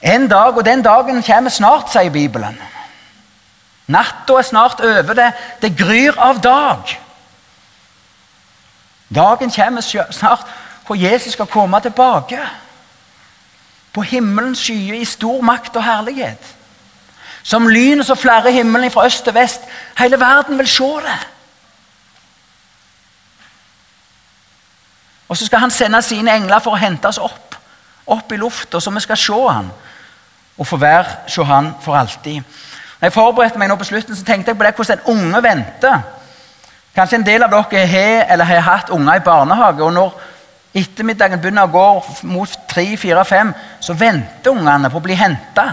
En 0.00 0.28
dag, 0.28 0.56
og 0.56 0.64
den 0.64 0.82
dagen 0.84 1.22
kommer 1.22 1.50
snart, 1.50 1.90
sier 1.90 2.12
Bibelen. 2.12 2.58
Natta 3.86 4.38
er 4.38 4.42
snart 4.42 4.80
over. 4.80 5.14
Det, 5.14 5.32
det 5.62 5.76
gryr 5.78 6.18
av 6.18 6.40
dag. 6.42 6.96
Dagen 9.14 9.50
kommer 9.50 9.80
snart 10.10 10.46
hvor 10.86 10.94
Jesus 10.94 11.32
skal 11.32 11.46
komme 11.46 11.80
tilbake. 11.80 12.40
På 13.92 14.02
himmelens 14.02 14.66
skyer 14.66 14.98
i 14.98 15.04
stor 15.04 15.42
makt 15.42 15.76
og 15.76 15.84
herlighet. 15.84 16.52
Som 17.42 17.68
lyn 17.68 18.02
så 18.04 18.14
flere 18.14 18.52
himmelen 18.52 18.90
fra 18.90 19.06
øst 19.06 19.24
til 19.24 19.34
vest. 19.34 19.62
Hele 19.98 20.20
verden 20.20 20.58
vil 20.58 20.68
se 20.68 20.92
det. 21.06 21.18
Og 25.28 25.36
så 25.36 25.46
skal 25.46 25.58
han 25.58 25.70
sende 25.70 26.02
sine 26.02 26.34
engler 26.34 26.58
for 26.62 26.74
å 26.74 26.80
hente 26.80 27.08
oss 27.08 27.18
opp 27.18 27.46
opp 28.06 28.32
i 28.32 28.38
lufta, 28.38 28.80
så 28.80 28.90
vi 28.90 29.02
skal 29.02 29.18
se 29.18 29.40
han 29.50 29.70
og 30.56 30.66
få 30.66 30.78
være 30.80 31.28
se 31.28 31.44
han 31.44 31.72
for 31.82 31.98
alltid. 31.98 32.42
Når 33.00 33.06
jeg 33.06 33.12
forberedte 33.12 33.58
meg 33.58 33.68
nå 33.68 33.76
på 33.76 33.84
slutten, 33.84 34.16
så 34.16 34.24
tenkte 34.24 34.50
jeg 34.50 34.58
på 34.58 34.64
det 34.64 34.74
hvordan 34.76 34.98
en 34.98 35.10
unge 35.16 35.42
venter. 35.42 35.98
Kanskje 36.96 37.18
en 37.18 37.26
del 37.26 37.44
av 37.44 37.52
dere 37.52 37.86
har 37.86 38.24
eller 38.32 38.48
har 38.48 38.64
hatt 38.64 38.90
unger 38.90 39.18
i 39.18 39.24
barnehage. 39.24 39.82
og 39.82 39.92
når 39.92 40.20
ettermiddagen 40.76 41.40
begynner 41.40 41.68
å 41.68 41.72
gå 41.72 41.88
mot 42.28 42.58
tre, 42.68 42.96
fire, 43.00 43.24
fem, 43.24 43.52
så 43.80 43.96
venter 43.96 44.52
ungene 44.52 44.90
på 44.92 45.00
å 45.00 45.04
bli 45.04 45.16
henta. 45.16 45.66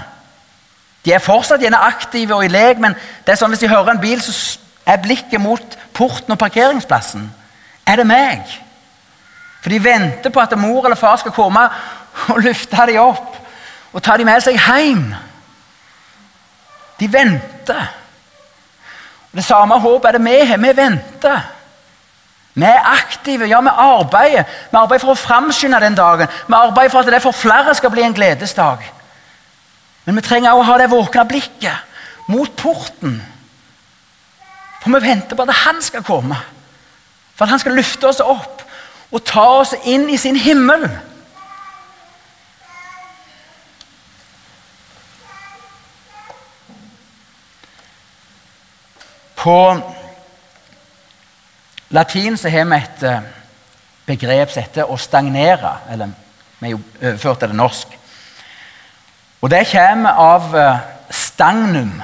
De 1.04 1.12
er 1.12 1.24
fortsatt 1.24 1.62
gjerne 1.64 1.82
aktive 1.84 2.36
og 2.36 2.46
i 2.46 2.52
lek, 2.52 2.80
men 2.80 2.96
det 3.26 3.34
er 3.34 3.40
sånn 3.40 3.52
hvis 3.52 3.64
de 3.66 3.72
hører 3.72 3.96
en 3.96 4.04
bil, 4.04 4.22
så 4.24 4.60
er 4.88 5.02
blikket 5.04 5.42
mot 5.44 5.78
porten 5.96 6.36
og 6.36 6.40
parkeringsplassen. 6.40 7.28
Er 7.88 8.00
det 8.00 8.08
meg? 8.08 8.48
For 9.64 9.72
de 9.72 9.84
venter 9.84 10.32
på 10.32 10.40
at 10.44 10.56
mor 10.60 10.86
eller 10.86 11.00
far 11.00 11.20
skal 11.20 11.36
komme 11.36 11.68
og 12.32 12.42
løfte 12.44 12.88
dem 12.88 13.04
opp 13.04 13.40
og 13.94 14.04
ta 14.04 14.16
dem 14.18 14.28
med 14.28 14.44
seg 14.44 14.60
hjem. 14.60 15.06
De 17.00 17.10
venter. 17.14 17.84
Det 19.34 19.44
samme 19.46 19.80
håpet 19.80 20.10
er 20.10 20.18
det 20.18 20.26
vi 20.26 20.40
har. 20.46 20.58
Vi 20.62 20.76
venter. 20.78 21.42
Vi 22.54 22.66
er 22.70 22.86
aktive, 22.86 23.48
ja, 23.50 23.62
vi 23.62 23.72
arbeider. 23.74 24.44
Vi 24.72 24.78
arbeider 24.78 25.02
for 25.02 25.16
å 25.16 25.22
framskynde 25.22 25.80
den 25.82 25.98
dagen. 25.98 26.30
Vi 26.48 26.54
arbeider 26.54 26.94
for 26.94 27.02
at 27.02 27.10
det 27.10 27.22
for 27.24 27.34
flere 27.34 27.74
skal 27.76 27.92
bli 27.94 28.06
en 28.06 28.14
gledesdag. 28.14 28.84
Men 30.06 30.20
vi 30.20 30.26
trenger 30.26 30.52
også 30.52 30.62
å 30.62 30.68
ha 30.70 30.78
det 30.78 30.92
våkne 30.92 31.26
blikket 31.26 32.30
mot 32.30 32.52
porten. 32.56 33.18
For 34.84 34.94
vi 34.94 35.08
venter 35.08 35.40
på 35.40 35.48
at 35.48 35.64
han 35.64 35.82
skal 35.82 36.06
komme. 36.06 36.38
For 37.34 37.46
at 37.46 37.56
han 37.56 37.64
skal 37.64 37.78
løfte 37.80 38.12
oss 38.12 38.22
opp 38.22 38.62
og 39.14 39.26
ta 39.26 39.46
oss 39.62 39.74
inn 39.86 40.06
i 40.10 40.18
sin 40.18 40.38
himmel. 40.38 40.86
På 49.44 49.82
latin 51.90 52.38
så 52.38 52.50
har 52.50 52.66
vi 52.66 52.76
et 52.76 53.04
eh, 53.04 53.24
begrep 54.06 54.52
som 54.52 54.64
heter 54.64 54.84
'å 54.84 54.98
stagnere'. 54.98 55.78
Eller 55.92 56.12
vi 56.60 56.70
har 56.70 56.78
jo 57.12 57.34
det 57.34 57.40
til 57.40 57.56
norsk. 57.56 57.88
Og 59.42 59.50
det 59.52 59.68
kommer 59.72 60.10
av 60.10 60.56
eh, 60.56 60.80
stagnum. 61.10 62.02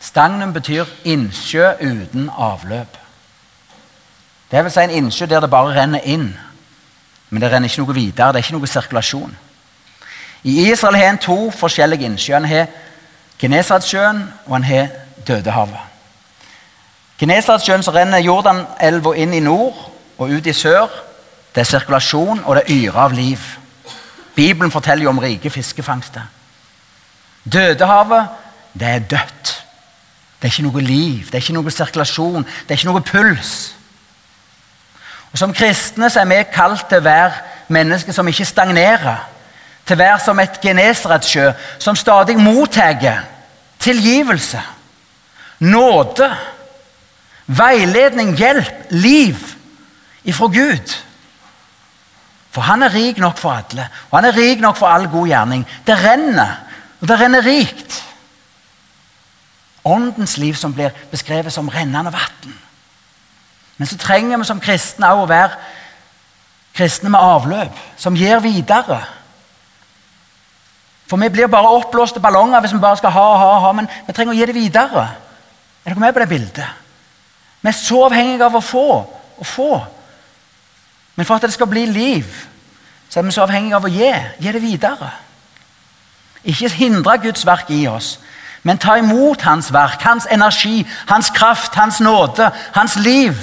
Stagnum 0.00 0.52
betyr 0.52 0.84
innsjø 1.04 1.72
uten 1.80 2.30
avløp. 2.38 2.96
Det 4.50 4.64
vil 4.64 4.70
si 4.72 4.80
en 4.80 4.90
innsjø 4.90 5.26
der 5.26 5.40
det 5.40 5.50
bare 5.50 5.74
renner 5.80 6.00
inn, 6.04 6.38
men 7.30 7.42
det 7.42 7.52
renner 7.52 7.68
ikke 7.68 7.82
noe 7.82 7.94
videre. 7.94 8.32
Det 8.32 8.38
er 8.38 8.46
ikke 8.46 8.58
noe 8.58 8.66
sirkulasjon. 8.66 9.36
I 10.42 10.70
Israel 10.70 10.94
har 10.94 11.10
en 11.10 11.18
to 11.18 11.50
forskjellige 11.50 12.04
innsjøer. 12.04 12.66
Genesaretsjøen 13.38 14.22
og 14.46 14.54
han 14.54 14.64
har 14.64 14.88
Dødehavet. 15.26 15.84
Genesaretsjøen 17.18 17.82
så 17.82 17.92
renner 17.94 18.22
Jordanelva 18.22 19.14
inn 19.18 19.34
i 19.34 19.42
nord 19.42 19.78
og 20.18 20.30
ut 20.30 20.46
i 20.46 20.54
sør. 20.54 20.88
Det 21.54 21.64
er 21.64 21.70
sirkulasjon, 21.70 22.44
og 22.44 22.56
det 22.56 22.68
yrer 22.70 22.98
av 23.02 23.12
liv. 23.12 23.42
Bibelen 24.34 24.70
forteller 24.70 25.04
jo 25.04 25.10
om 25.10 25.18
rike 25.18 25.50
fiskefangster. 25.50 26.22
Dødehavet, 27.52 28.28
det 28.74 28.88
er 28.88 28.98
dødt. 28.98 29.54
Det 30.38 30.46
er 30.46 30.52
ikke 30.52 30.68
noe 30.68 30.82
liv, 30.82 31.26
det 31.26 31.34
er 31.34 31.42
ikke 31.42 31.56
noe 31.56 31.70
sirkulasjon, 31.74 32.44
det 32.46 32.74
er 32.74 32.78
ikke 32.78 32.90
noe 32.92 33.02
puls. 33.02 33.54
Og 35.32 35.38
Som 35.38 35.54
kristne 35.54 36.10
så 36.10 36.20
er 36.20 36.30
vi 36.30 36.38
kalt 36.54 36.86
til 36.88 37.02
å 37.02 37.04
være 37.04 37.32
mennesker 37.68 38.14
som 38.14 38.28
ikke 38.30 38.46
stagnerer. 38.46 39.26
Til 39.88 39.96
å 39.96 40.02
være 40.02 40.20
som 40.20 40.40
et 40.42 40.60
genesaretsjø 40.60 41.46
som 41.80 41.96
stadig 41.96 42.36
mottar 42.36 43.24
tilgivelse, 43.80 44.60
nåde, 45.64 46.28
veiledning, 47.46 48.34
hjelp, 48.36 48.90
liv 48.90 49.38
ifra 50.28 50.50
Gud. 50.52 50.96
For 52.52 52.66
han 52.68 52.84
er 52.84 52.92
rik 52.92 53.20
nok 53.22 53.38
for 53.40 53.54
alle, 53.54 53.88
og 54.10 54.18
han 54.18 54.28
er 54.28 54.36
rik 54.36 54.60
nok 54.60 54.76
for 54.76 54.92
all 54.92 55.08
god 55.08 55.28
gjerning. 55.30 55.64
Det 55.86 55.96
renner, 56.02 56.54
og 57.00 57.08
det 57.08 57.20
renner 57.20 57.44
rikt. 57.46 58.02
Åndens 59.88 60.36
liv 60.36 60.56
som 60.58 60.74
blir 60.74 60.92
beskrevet 61.10 61.52
som 61.54 61.68
rennende 61.72 62.12
vann. 62.12 62.56
Men 63.78 63.88
så 63.88 63.96
trenger 63.96 64.36
vi 64.36 64.44
som 64.44 64.60
kristne 64.60 65.12
også 65.14 65.24
å 65.24 65.30
være 65.30 65.76
kristne 66.76 67.10
med 67.14 67.22
avløp, 67.22 67.78
som 67.96 68.16
gir 68.16 68.42
videre. 68.44 69.00
For 71.08 71.16
vi 71.16 71.30
blir 71.32 71.48
bare 71.48 71.70
oppblåste 71.78 72.20
ballonger 72.20 72.60
hvis 72.60 72.74
vi 72.76 72.82
bare 72.82 72.96
skal 73.00 73.14
ha 73.14 73.24
og 73.32 73.38
ha, 73.40 73.52
ha, 73.64 73.72
men 73.72 73.88
vi 74.06 74.12
trenger 74.12 74.34
å 74.34 74.38
gi 74.38 74.48
det 74.50 74.56
videre. 74.56 75.06
Er 75.84 75.94
dere 75.94 76.02
med 76.02 76.12
på 76.12 76.20
det 76.20 76.28
bildet? 76.28 76.66
Vi 77.62 77.70
er 77.70 77.76
så 77.76 78.02
avhengige 78.06 78.44
av 78.44 78.58
å 78.58 78.64
få 78.64 78.88
og 79.38 79.46
få. 79.46 79.70
Men 81.16 81.26
for 81.26 81.38
at 81.38 81.48
det 81.48 81.52
skal 81.52 81.70
bli 81.70 81.86
liv, 81.86 82.26
så 83.08 83.20
er 83.20 83.24
vi 83.26 83.32
så 83.32 83.46
avhengige 83.46 83.78
av 83.78 83.88
å 83.88 83.92
gi. 83.92 84.12
Gi 84.38 84.52
det 84.52 84.62
videre. 84.62 85.10
Ikke 86.44 86.68
hindre 86.76 87.18
Guds 87.22 87.46
verk 87.46 87.70
i 87.74 87.86
oss, 87.90 88.18
men 88.62 88.78
ta 88.78 88.98
imot 88.98 89.42
Hans 89.42 89.72
verk, 89.72 90.02
Hans 90.02 90.26
energi, 90.30 90.86
Hans 91.08 91.30
kraft, 91.34 91.74
Hans 91.74 92.00
nåde, 92.00 92.50
Hans 92.74 92.96
liv 92.96 93.34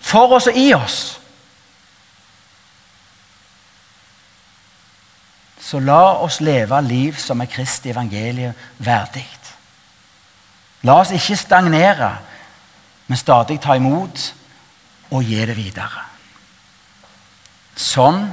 for 0.00 0.36
oss 0.36 0.46
og 0.46 0.56
i 0.56 0.72
oss. 0.74 1.18
Så 5.64 5.80
la 5.80 6.20
oss 6.20 6.42
leve 6.44 6.80
liv 6.84 7.16
som 7.16 7.40
er 7.40 7.48
Kristi 7.48 7.90
evangeliet 7.90 8.54
verdig. 8.84 9.26
La 10.84 10.98
oss 11.00 11.12
ikke 11.16 11.36
stagnere, 11.40 12.10
men 13.08 13.18
stadig 13.18 13.56
ta 13.60 13.76
imot 13.76 14.26
og 15.10 15.24
gi 15.24 15.40
det 15.40 15.56
videre. 15.56 16.04
Sånn 17.76 18.26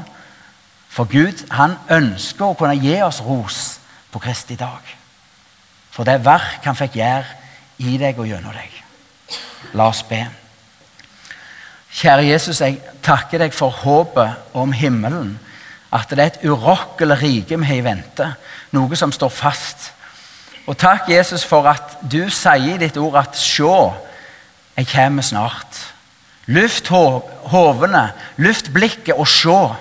For 0.92 1.08
Gud 1.08 1.46
han 1.56 1.78
ønsker 1.88 2.50
å 2.52 2.56
kunne 2.60 2.76
gi 2.76 2.98
oss 3.00 3.22
ros 3.24 3.60
på 4.12 4.20
Kristi 4.20 4.58
dag. 4.60 4.84
For 5.88 6.04
det 6.04 6.18
verk 6.26 6.66
han 6.68 6.76
fikk 6.76 6.98
gjøre 7.00 7.30
i 7.88 7.94
deg 8.02 8.20
og 8.20 8.28
gjennom 8.28 8.52
deg. 8.52 8.74
La 9.80 9.88
oss 9.88 10.02
be. 10.04 10.20
Kjære 11.96 12.26
Jesus, 12.28 12.60
jeg 12.60 12.82
takker 13.08 13.40
deg 13.40 13.56
for 13.56 13.72
håpet 13.72 14.52
om 14.52 14.76
himmelen. 14.76 15.38
At 15.92 16.10
det 16.10 16.20
er 16.20 16.30
et 16.32 16.44
urokkelig 16.48 17.18
rike 17.22 17.60
vi 17.60 17.68
har 17.68 17.80
i 17.82 17.84
vente. 17.84 18.28
Noe 18.72 18.96
som 18.96 19.12
står 19.12 19.30
fast. 19.30 19.92
Og 20.68 20.78
takk, 20.78 21.10
Jesus, 21.12 21.44
for 21.44 21.68
at 21.68 21.98
du 22.02 22.30
sier 22.30 22.76
i 22.76 22.80
ditt 22.80 22.98
ord 22.98 23.18
at 23.20 23.36
'se, 23.36 23.92
jeg 24.78 24.88
kommer 24.88 25.24
snart'. 25.24 25.92
Luft 26.48 26.88
hovene, 26.88 28.12
luft 28.38 28.74
blikket 28.74 29.16
og 29.16 29.28
se. 29.28 29.76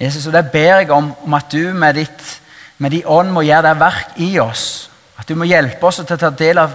Jesus, 0.00 0.26
og 0.26 0.32
Det 0.32 0.50
ber 0.50 0.78
jeg 0.78 0.90
om, 0.90 1.12
om 1.24 1.34
at 1.34 1.52
du 1.52 1.72
med, 1.72 1.94
ditt, 1.94 2.40
med 2.78 2.90
din 2.90 3.06
ånd 3.06 3.30
må 3.30 3.40
gjøre 3.40 3.68
det 3.68 3.80
verk 3.80 4.16
i 4.16 4.38
oss. 4.38 4.90
At 5.18 5.28
du 5.28 5.34
må 5.34 5.44
hjelpe 5.44 5.86
oss 5.86 5.96
til 5.96 6.16
å 6.16 6.18
ta 6.18 6.30
del 6.30 6.58
av 6.58 6.74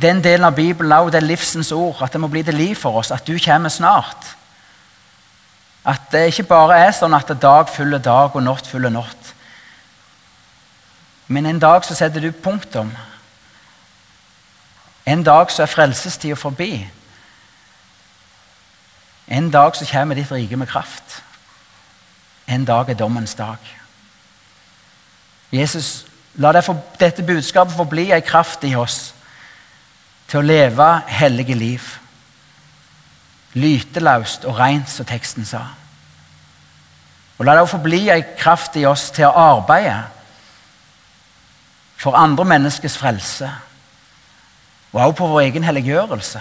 den 0.00 0.22
delen 0.22 0.44
av 0.44 0.56
Bibelen 0.56 0.92
og 0.92 1.12
det 1.12 1.22
livsens 1.22 1.72
ord. 1.72 2.02
At 2.02 2.12
det 2.12 2.20
må 2.20 2.28
bli 2.28 2.42
til 2.42 2.54
liv 2.54 2.74
for 2.74 2.98
oss. 2.98 3.10
At 3.10 3.26
du 3.26 3.38
kommer 3.38 3.68
snart. 3.68 4.34
At 5.84 6.10
det 6.12 6.26
ikke 6.28 6.48
bare 6.50 6.78
er 6.86 6.92
sånn 6.92 7.14
at 7.16 7.30
dag 7.40 7.68
følger 7.72 8.02
dag 8.04 8.34
og 8.36 8.42
natt 8.44 8.66
følger 8.68 8.92
natt. 8.92 9.34
Men 11.30 11.46
en 11.46 11.60
dag 11.62 11.84
så 11.86 11.94
setter 11.94 12.20
du 12.20 12.32
punktum. 12.32 12.90
En 15.06 15.22
dag 15.24 15.50
så 15.50 15.62
er 15.62 15.70
frelsestida 15.70 16.36
forbi. 16.36 16.88
En 19.30 19.50
dag 19.50 19.76
så 19.76 19.86
kommer 19.86 20.18
ditt 20.18 20.32
rike 20.32 20.56
med 20.56 20.68
kraft. 20.68 21.22
En 22.46 22.64
dag 22.64 22.88
er 22.90 22.98
dommens 22.98 23.34
dag. 23.34 23.58
Jesus, 25.52 26.04
la 26.34 26.52
dette 26.52 27.22
budskapet 27.22 27.74
forbli 27.74 28.10
ei 28.12 28.20
kraft 28.26 28.64
i 28.66 28.74
oss 28.74 29.14
til 30.30 30.40
å 30.40 30.46
leve 30.46 30.88
hellige 31.10 31.54
liv. 31.54 31.99
Lyteløst 33.54 34.44
og 34.44 34.58
rent, 34.58 34.88
som 34.90 35.06
teksten 35.06 35.46
sa. 35.46 35.64
Og 37.38 37.46
la 37.46 37.56
det 37.56 37.70
forbli 37.70 38.04
ei 38.12 38.22
kraft 38.38 38.76
i 38.76 38.84
oss 38.86 39.08
til 39.16 39.26
å 39.26 39.34
arbeide 39.56 40.02
for 42.00 42.16
andre 42.16 42.44
menneskers 42.44 42.98
frelse 43.00 43.48
og 44.92 45.00
også 45.00 45.16
på 45.18 45.28
vår 45.30 45.40
egen 45.46 45.64
helliggjørelse, 45.64 46.40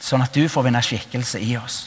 sånn 0.00 0.24
at 0.24 0.34
du 0.36 0.44
får 0.52 0.66
vinne 0.66 0.82
skikkelse 0.84 1.40
i 1.40 1.54
oss. 1.56 1.78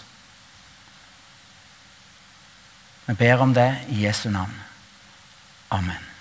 Vi 3.05 3.13
ber 3.19 3.43
om 3.43 3.53
det 3.53 3.69
i 3.93 4.05
Jesu 4.05 4.29
navn. 4.33 4.55
Amen. 5.69 6.12